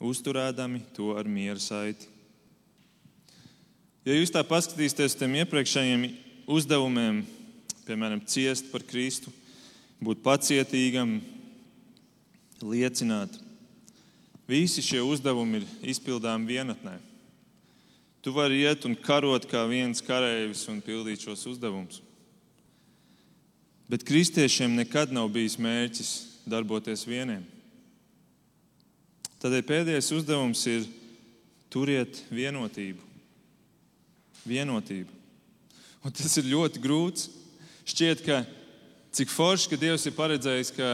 uzturēdami 0.01 0.81
to 0.97 1.11
ar 1.13 1.29
miera 1.29 1.61
saiti. 1.61 2.09
Ja 4.09 4.17
jūs 4.17 4.33
tā 4.33 4.41
paskatīsieties 4.49 5.13
uz 5.13 5.21
tiem 5.21 5.37
iepriekšējiem 5.43 6.09
uzdevumiem, 6.49 7.21
piemēram, 7.85 8.25
ciest 8.25 8.73
par 8.73 8.89
Kristu, 8.89 9.29
būt 10.03 10.23
pacietīgam, 10.23 11.19
liecināt, 12.63 13.35
visi 14.49 14.83
šie 14.83 15.03
uzdevumi 15.05 15.61
ir 15.61 15.69
izpildāmi 15.95 16.55
vienatnē. 16.55 16.97
Tu 18.23 18.35
vari 18.35 18.65
iet 18.65 18.85
un 18.89 18.97
karot 18.99 19.47
kā 19.49 19.63
viens 19.71 20.03
kareivis 20.03 20.65
un 20.71 20.83
pildīt 20.83 21.23
šos 21.23 21.47
uzdevumus. 21.53 22.01
Bet 23.89 24.05
kristiešiem 24.05 24.75
nekad 24.77 25.15
nav 25.15 25.31
bijis 25.33 25.57
mērķis 25.61 26.11
darboties 26.49 27.07
vieniem. 27.09 27.45
Tādēļ 29.39 29.63
pēdējais 29.65 30.11
uzdevums 30.17 30.65
ir 30.69 30.89
turiet 31.71 32.25
vienotību. 32.35 33.05
Vienotību. 34.49 35.15
Un 36.03 36.15
tas 36.15 36.35
ir 36.41 36.51
ļoti 36.51 36.83
grūts. 36.83 37.29
Šķiet, 37.89 38.25
ka 38.27 38.43
cik 39.13 39.33
forši, 39.33 39.71
ka 39.71 39.79
Dievs 39.81 40.07
ir 40.09 40.17
paredzējis, 40.17 40.73
ka 40.77 40.91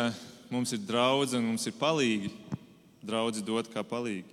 mums 0.53 0.75
ir 0.75 0.83
draugi 0.85 1.39
un 1.39 1.49
mums 1.51 1.67
ir 1.67 1.77
palīgi. 1.79 2.33
Draugi 3.05 3.45
dot 3.45 3.69
kā 3.73 3.83
palīgi. 3.85 4.31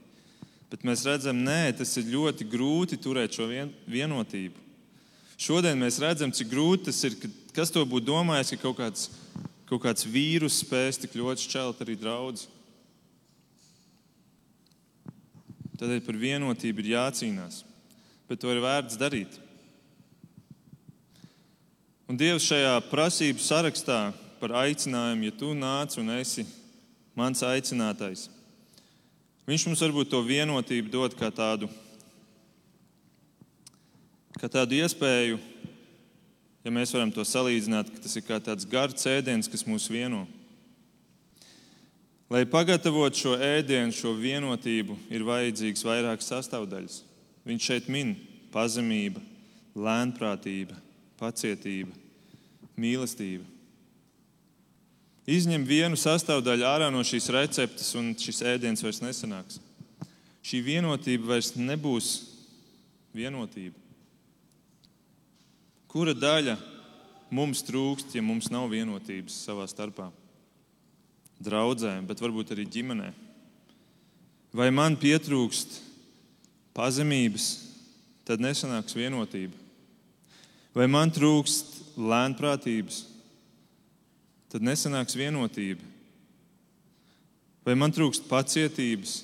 Bet 0.71 0.85
mēs 0.87 1.03
redzam, 1.03 1.41
ka 1.43 1.77
tas 1.81 1.97
ir 1.99 2.11
ļoti 2.13 2.47
grūti 2.47 2.99
turēt 3.01 3.35
šo 3.35 3.49
vien, 3.49 3.73
vienotību. 3.87 4.55
Šodien 5.41 5.79
mēs 5.81 5.99
redzam, 5.99 6.31
cik 6.31 6.47
grūti 6.51 6.87
tas 6.91 7.03
ir. 7.03 7.17
Kas 7.51 7.73
to 7.73 7.83
būtu 7.83 8.07
domājis, 8.07 8.53
ka 8.53 8.61
kaut 8.69 8.77
kāds 8.77 9.09
kaut 9.71 9.85
kāds 9.85 10.03
vīrus 10.03 10.59
spēs 10.59 10.99
tik 10.99 11.13
ļoti 11.15 11.45
šķelt 11.47 11.79
arī 11.85 11.95
draudz. 11.95 12.49
Tādēļ 15.79 16.01
par 16.03 16.17
vienotību 16.19 16.83
ir 16.83 16.89
jācīnās, 16.91 17.61
bet 18.27 18.41
to 18.43 18.51
ir 18.51 18.59
vērts 18.61 18.99
darīt. 18.99 19.39
Un 22.11 22.19
Dievs 22.19 22.43
šajā 22.43 22.73
prasību 22.91 23.39
sarakstā 23.39 24.01
par 24.41 24.57
aicinājumu, 24.65 25.29
ja 25.29 25.37
tu 25.39 25.53
nāc 25.55 25.95
un 26.01 26.11
esi 26.17 26.43
mans 27.15 27.43
aicinātais, 27.47 28.27
Viņš 29.47 29.63
mums 29.67 29.81
varbūt 29.81 30.11
to 30.11 30.19
vienotību 30.23 30.91
dod 30.93 31.15
kā 31.17 31.27
tādu, 31.33 31.65
kā 34.37 34.47
tādu 34.47 34.77
iespēju 34.77 35.39
ja 36.61 36.73
mēs 36.73 36.93
varam 36.93 37.11
to 37.13 37.25
salīdzināt, 37.25 37.89
ka 37.89 38.03
tas 38.03 38.15
ir 38.17 38.25
kā 38.27 38.37
tāds 38.43 38.67
garš 38.69 39.07
ēdiens, 39.09 39.49
kas 39.49 39.65
mūs 39.67 39.89
vieno. 39.91 40.23
Lai 42.31 42.45
pagatavotu 42.47 43.25
šo 43.25 43.33
ēdienu, 43.43 43.91
šo 43.91 44.13
vienotību, 44.15 44.95
ir 45.11 45.25
vajadzīgs 45.27 45.83
vairākas 45.83 46.29
sastāvdaļas. 46.31 47.01
Viņš 47.49 47.67
šeit 47.67 47.89
min 47.91 48.13
pazemība, 48.53 49.19
lēnprātība, 49.75 50.77
pacietība, 51.19 51.91
mīlestība. 52.81 53.45
Izņem 55.29 55.63
vienu 55.67 55.99
sastāvdaļu 55.99 56.65
ārā 56.65 56.89
no 56.91 57.03
šīs 57.05 57.29
receptes, 57.33 57.91
un 57.95 58.15
šis 58.17 58.41
ēdiens 58.55 58.81
vairs 58.83 59.03
nesanāks. 59.03 59.59
Šī 60.41 60.63
vienotība 60.65 61.35
vairs 61.35 61.53
nebūs 61.53 62.09
vienotība. 63.13 63.77
Kura 65.91 66.15
daļa 66.17 66.55
mums 67.35 67.61
trūkst, 67.67 68.15
ja 68.15 68.23
mums 68.25 68.49
nav 68.51 68.71
vienotības 68.71 69.37
savā 69.45 69.67
starpā? 69.69 70.09
Draudzē, 71.41 71.93
bet 72.07 72.21
varbūt 72.21 72.53
arī 72.55 72.65
ģimenē. 72.69 73.11
Vai 74.55 74.69
man 74.73 74.97
pietrūkst 74.99 75.77
pazemības, 76.75 77.47
tad 78.27 78.43
nesanāks 78.43 78.95
vienotība. 78.97 79.55
Vai 80.75 80.87
man 80.87 81.11
trūkst 81.11 81.97
lēnprātības, 81.99 83.01
tad 84.51 84.63
nesanāks 84.63 85.17
vienotība. 85.19 85.83
Vai 87.67 87.75
man 87.77 87.91
trūkst 87.93 88.29
pacietības, 88.29 89.17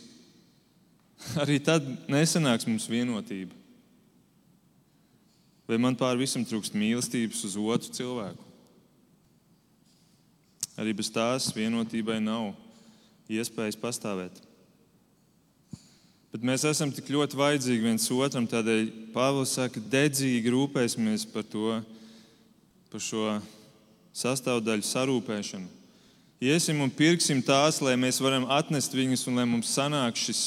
arī 1.44 1.60
tad 1.64 1.88
nesanāks 2.12 2.68
mums 2.68 2.90
vienotība. 2.92 3.56
Vai 5.68 5.80
man 5.84 5.98
pāri 6.00 6.24
visam 6.24 6.46
trūkst 6.48 6.76
mīlestības 6.80 7.44
uz 7.48 7.58
otru 7.60 7.96
cilvēku? 7.96 8.44
Arī 10.78 10.94
bez 10.96 11.10
tās 11.12 11.50
vienotībai 11.56 12.20
nav 12.24 12.54
iespējas 13.34 13.80
pastāvēt. 13.82 14.47
Bet 16.38 16.44
mēs 16.46 16.64
esam 16.70 16.92
tik 16.94 17.08
ļoti 17.10 17.34
vajadzīgi 17.34 17.82
viens 17.82 18.04
otram, 18.14 18.46
tādēļ 18.46 18.92
Pāvils 19.10 19.56
saka, 19.58 19.82
dedzīgi 19.82 20.52
rūpēsimies 20.54 21.24
par 21.34 21.48
to, 21.50 21.80
par 22.92 23.02
šo 23.02 23.40
sastāvdaļu 24.14 24.86
sarūpēšanu. 24.86 25.66
Iesim 26.38 26.84
un 26.86 26.94
pirksim 26.94 27.42
tās, 27.42 27.82
lai 27.82 27.96
mēs 27.98 28.22
varam 28.22 28.46
atnest 28.54 28.94
viņus 28.94 29.26
un 29.32 29.42
lai 29.42 29.48
mums 29.50 29.74
sanāk 29.80 30.22
šis 30.22 30.44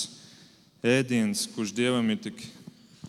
ēdiens, 0.78 1.48
kurš 1.56 1.74
Dievam 1.74 2.14
ir 2.14 2.22
tik 2.28 2.38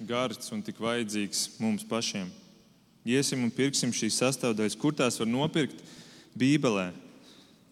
garš 0.01 0.49
un 0.49 0.65
tik 0.65 0.81
vajadzīgs 0.81 1.59
mums 1.61 1.85
pašiem. 1.85 2.33
Iesim 3.05 3.45
un 3.45 3.53
pirksim 3.53 3.93
šīs 3.93 4.17
sastāvdaļas, 4.25 4.81
kur 4.81 4.97
tās 4.97 5.21
var 5.21 5.29
nopirkt 5.29 5.85
Bībelē. 6.33 6.89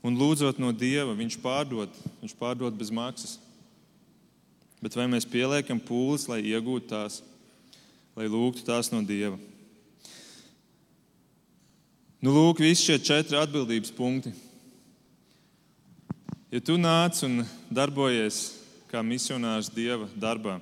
Un 0.05 0.22
lūdzot 0.22 0.62
no 0.62 0.70
Dieva, 0.70 1.18
Viņš 1.18 1.41
pārdod, 1.41 2.01
viņš 2.22 2.38
pārdod 2.38 2.78
bez 2.78 2.93
maksas. 2.93 3.39
Bet 4.80 4.96
vai 4.96 5.10
mēs 5.12 5.28
pieliekam 5.28 5.80
pūles, 5.84 6.30
lai 6.32 6.40
iegūtu 6.48 6.88
tās, 6.88 7.20
lai 8.16 8.30
lūgtu 8.32 8.64
tās 8.68 8.92
no 8.94 9.02
Dieva? 9.04 9.36
Nu, 12.20 12.32
lūk, 12.36 12.62
visi 12.64 12.88
šie 12.88 12.98
četri 13.00 13.38
atbildības 13.40 13.92
punkti. 13.96 14.32
Ja 16.52 16.60
tu 16.64 16.80
nāc 16.80 17.20
un 17.28 17.44
darbojies 17.72 18.40
kā 18.90 19.04
misionārs 19.06 19.70
Dieva 19.72 20.08
darbā, 20.18 20.58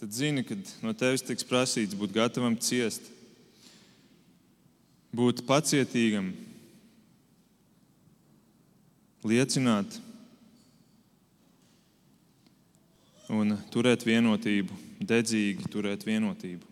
tad 0.00 0.12
zini, 0.12 0.44
ka 0.44 0.58
no 0.84 0.92
tevis 0.92 1.24
tiks 1.24 1.46
prasīts 1.46 1.96
būt 1.96 2.12
gatavam 2.12 2.58
ciest, 2.60 3.06
būt 5.16 5.42
pacietīgam, 5.48 6.30
liecināt. 9.26 9.98
Un 13.30 13.54
turēt 13.70 14.04
vienotību, 14.06 14.74
dedzīgi 15.00 15.70
turēt 15.70 16.04
vienotību. 16.06 16.66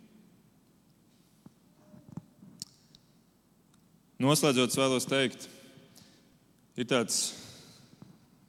Noslēdzot, 4.18 4.74
vēlos 4.74 5.06
teikt, 5.06 5.46
ir 6.74 6.88
tāds 6.90 7.20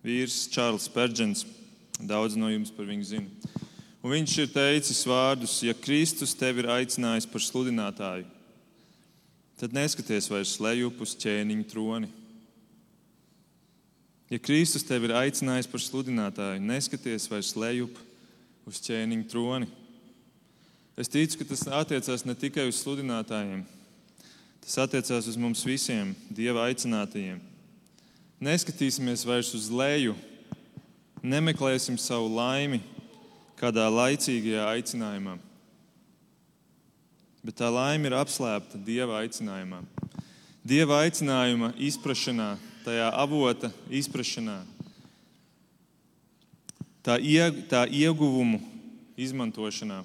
vīrs, 0.02 0.48
Čārlis 0.50 0.88
Spērģents. 0.90 1.46
Daudz 2.00 2.38
no 2.40 2.48
jums 2.50 2.72
par 2.74 2.88
viņu 2.88 3.06
zina. 3.06 3.56
Un 4.00 4.14
viņš 4.14 4.36
ir 4.40 4.52
teicis 4.54 5.02
vārdus, 5.04 5.58
ja 5.68 5.76
Kristus 5.76 6.32
tevi 6.40 6.64
ir 6.64 6.70
aicinājis 6.72 7.28
par 7.28 7.44
sludinātāju, 7.44 8.24
tad 9.60 9.76
neskaties 9.76 10.30
vairs 10.32 10.56
lejup 10.64 11.02
uz 11.04 11.18
ķēniņa 11.20 11.68
troni. 11.68 12.08
Ja 14.30 14.38
Kristus 14.38 14.86
tevi 14.86 15.10
ir 15.10 15.16
aicinājis 15.18 15.68
par 15.70 15.82
sludinātāju, 15.82 16.62
neskaties 16.62 17.26
vairs 17.32 17.56
lejup 17.58 17.98
uz 18.70 18.78
ķēniņa 18.86 19.26
troni. 19.32 19.70
Es 21.00 21.10
ticu, 21.10 21.40
ka 21.40 21.48
tas 21.50 21.64
attiecās 21.80 22.26
ne 22.28 22.36
tikai 22.38 22.68
uz 22.70 22.78
sludinātājiem, 22.84 23.64
tas 24.62 24.78
attiecās 24.86 25.32
uz 25.32 25.40
mums 25.40 25.64
visiem, 25.66 26.14
Dieva 26.30 26.68
aicinātajiem. 26.68 27.40
Neskatīsimies 28.44 29.26
vairs 29.26 29.50
uz 29.58 29.66
leju, 29.74 30.14
nemeklēsim 31.26 31.98
savu 31.98 32.30
laimi 32.36 32.84
kādā 33.60 33.90
laicīgajā 33.90 34.70
aicinājumā. 34.76 35.40
Bet 37.44 37.58
tā 37.64 37.72
laime 37.74 38.12
ir 38.12 38.20
apslēpta 38.20 38.78
Dieva 38.78 39.24
aicinājumā. 39.24 39.82
Dieva 40.62 41.02
aicinājuma 41.02 41.74
izpratnē, 41.82 42.54
tajā 42.86 43.10
avota 43.16 43.70
izpratnē, 43.92 44.60
tā, 47.04 47.18
ieg, 47.20 47.64
tā 47.72 47.86
ieguvumu 47.88 48.60
izmantošanā 49.20 50.04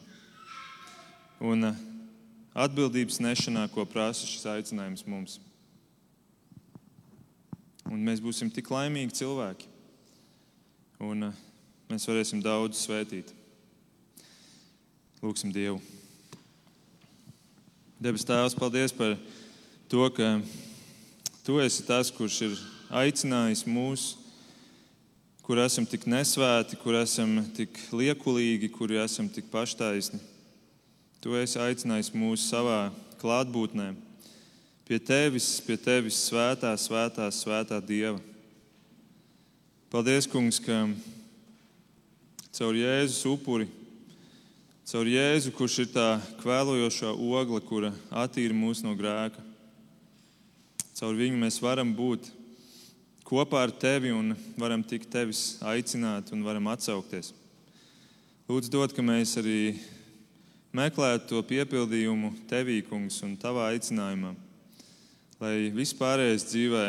un 1.45 1.71
atbildības 2.55 3.21
nešanā, 3.23 3.67
ko 3.73 3.85
prasa 3.87 4.27
šis 4.27 4.47
aicinājums 4.55 5.07
mums. 5.07 5.39
Un 7.91 8.01
mēs 8.01 8.23
būsim 8.25 8.49
tik 8.53 8.71
laimīgi 8.73 9.19
cilvēki, 9.21 9.69
un 11.05 11.29
mēs 11.91 12.09
varēsim 12.09 12.41
daudz 12.43 12.81
svētīt. 12.81 13.35
Lūksim 15.25 15.53
Dievu. 15.53 15.81
Debes 18.01 18.25
Tēvs, 18.29 18.57
paldies 18.59 18.93
par 18.93 19.15
to, 19.89 20.09
ka 20.13 20.39
Tu 21.45 21.59
esi 21.61 21.85
tas, 21.85 22.09
kurš 22.09 22.39
ir 22.47 22.55
aicinājis 22.89 23.67
mūs, 23.69 24.05
kur 25.45 25.61
esam 25.61 25.85
tik 25.85 26.07
nesvēti, 26.09 26.79
kur 26.81 26.97
esam 26.97 27.37
tik 27.57 27.77
liekulīgi, 27.93 28.71
kur 28.73 28.93
esam 28.97 29.29
tik 29.29 29.51
paštaisni. 29.53 30.23
Tu 31.21 31.37
esi 31.37 31.61
aicinājis 31.61 32.11
mūs 32.17 32.49
savā 32.49 32.89
klātbūtnē, 33.21 33.91
pie 34.89 34.99
Tevis, 35.01 35.59
pie 35.65 35.77
Tevis 35.77 36.23
svētā, 36.31 36.73
svētā, 36.81 37.29
svētā 37.29 37.81
Dieva. 37.85 38.21
Paldies, 39.93 40.27
Kungs, 40.27 40.59
ka 40.65 40.87
caur 42.57 42.77
Jēzus 42.77 43.25
upuri 43.29 43.69
Caur 44.85 45.09
Jēzu, 45.09 45.49
kurš 45.57 45.79
ir 45.81 45.87
tā 45.95 46.07
kvēlojošā 46.43 47.15
ogle, 47.17 47.57
kura 47.65 47.89
attīra 48.13 48.53
mūs 48.53 48.83
no 48.85 48.93
grēka. 48.93 49.41
Caur 50.95 51.17
viņu 51.19 51.35
mēs 51.41 51.57
varam 51.59 51.89
būt 51.91 52.29
kopā 53.27 53.65
ar 53.65 53.73
tevi 53.75 54.13
un 54.15 54.31
varam 54.55 54.83
tikt 54.87 55.09
tevis 55.11 55.57
aicināt 55.67 56.29
un 56.31 56.45
varam 56.47 56.69
atsaukties. 56.71 57.33
Lūdzu, 58.47 58.71
dod, 58.71 58.93
ka 58.95 59.03
mēs 59.03 59.33
arī 59.41 59.75
meklētu 60.71 61.33
to 61.33 61.41
piepildījumu 61.49 62.31
tevī, 62.47 62.77
kungs, 62.87 63.17
un 63.27 63.33
tavā 63.41 63.73
aicinājumā, 63.73 64.31
lai 65.43 65.55
vispārējais 65.75 66.45
dzīvē 66.53 66.85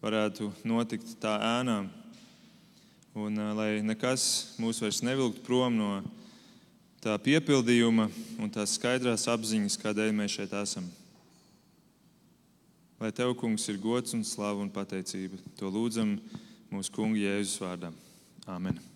varētu 0.00 0.48
notikt 0.64 1.18
tā 1.20 1.34
ēnā, 1.50 1.82
un 3.18 3.42
lai 3.58 3.82
nekas 3.84 4.54
mūs 4.56 4.80
vairs 4.80 5.02
nevilkt 5.04 5.42
prom 5.44 5.76
no 5.76 5.90
tā 7.04 7.18
piepildījuma 7.28 8.08
un 8.40 8.56
tās 8.56 8.78
skaidrās 8.80 9.28
apziņas, 9.28 9.76
kādēļ 9.84 10.16
mēs 10.16 10.38
šeit 10.38 10.56
esam. 10.62 10.88
Lai 12.98 13.12
Tev, 13.14 13.36
Kungs, 13.38 13.68
ir 13.70 13.76
gods 13.78 14.14
un 14.16 14.24
slava 14.26 14.58
un 14.58 14.70
pateicība. 14.74 15.38
To 15.60 15.70
lūdzam 15.70 16.16
mūsu 16.72 16.90
Kunga 16.96 17.20
Jēzus 17.22 17.60
vārdā. 17.62 17.92
Āmen! 18.50 18.87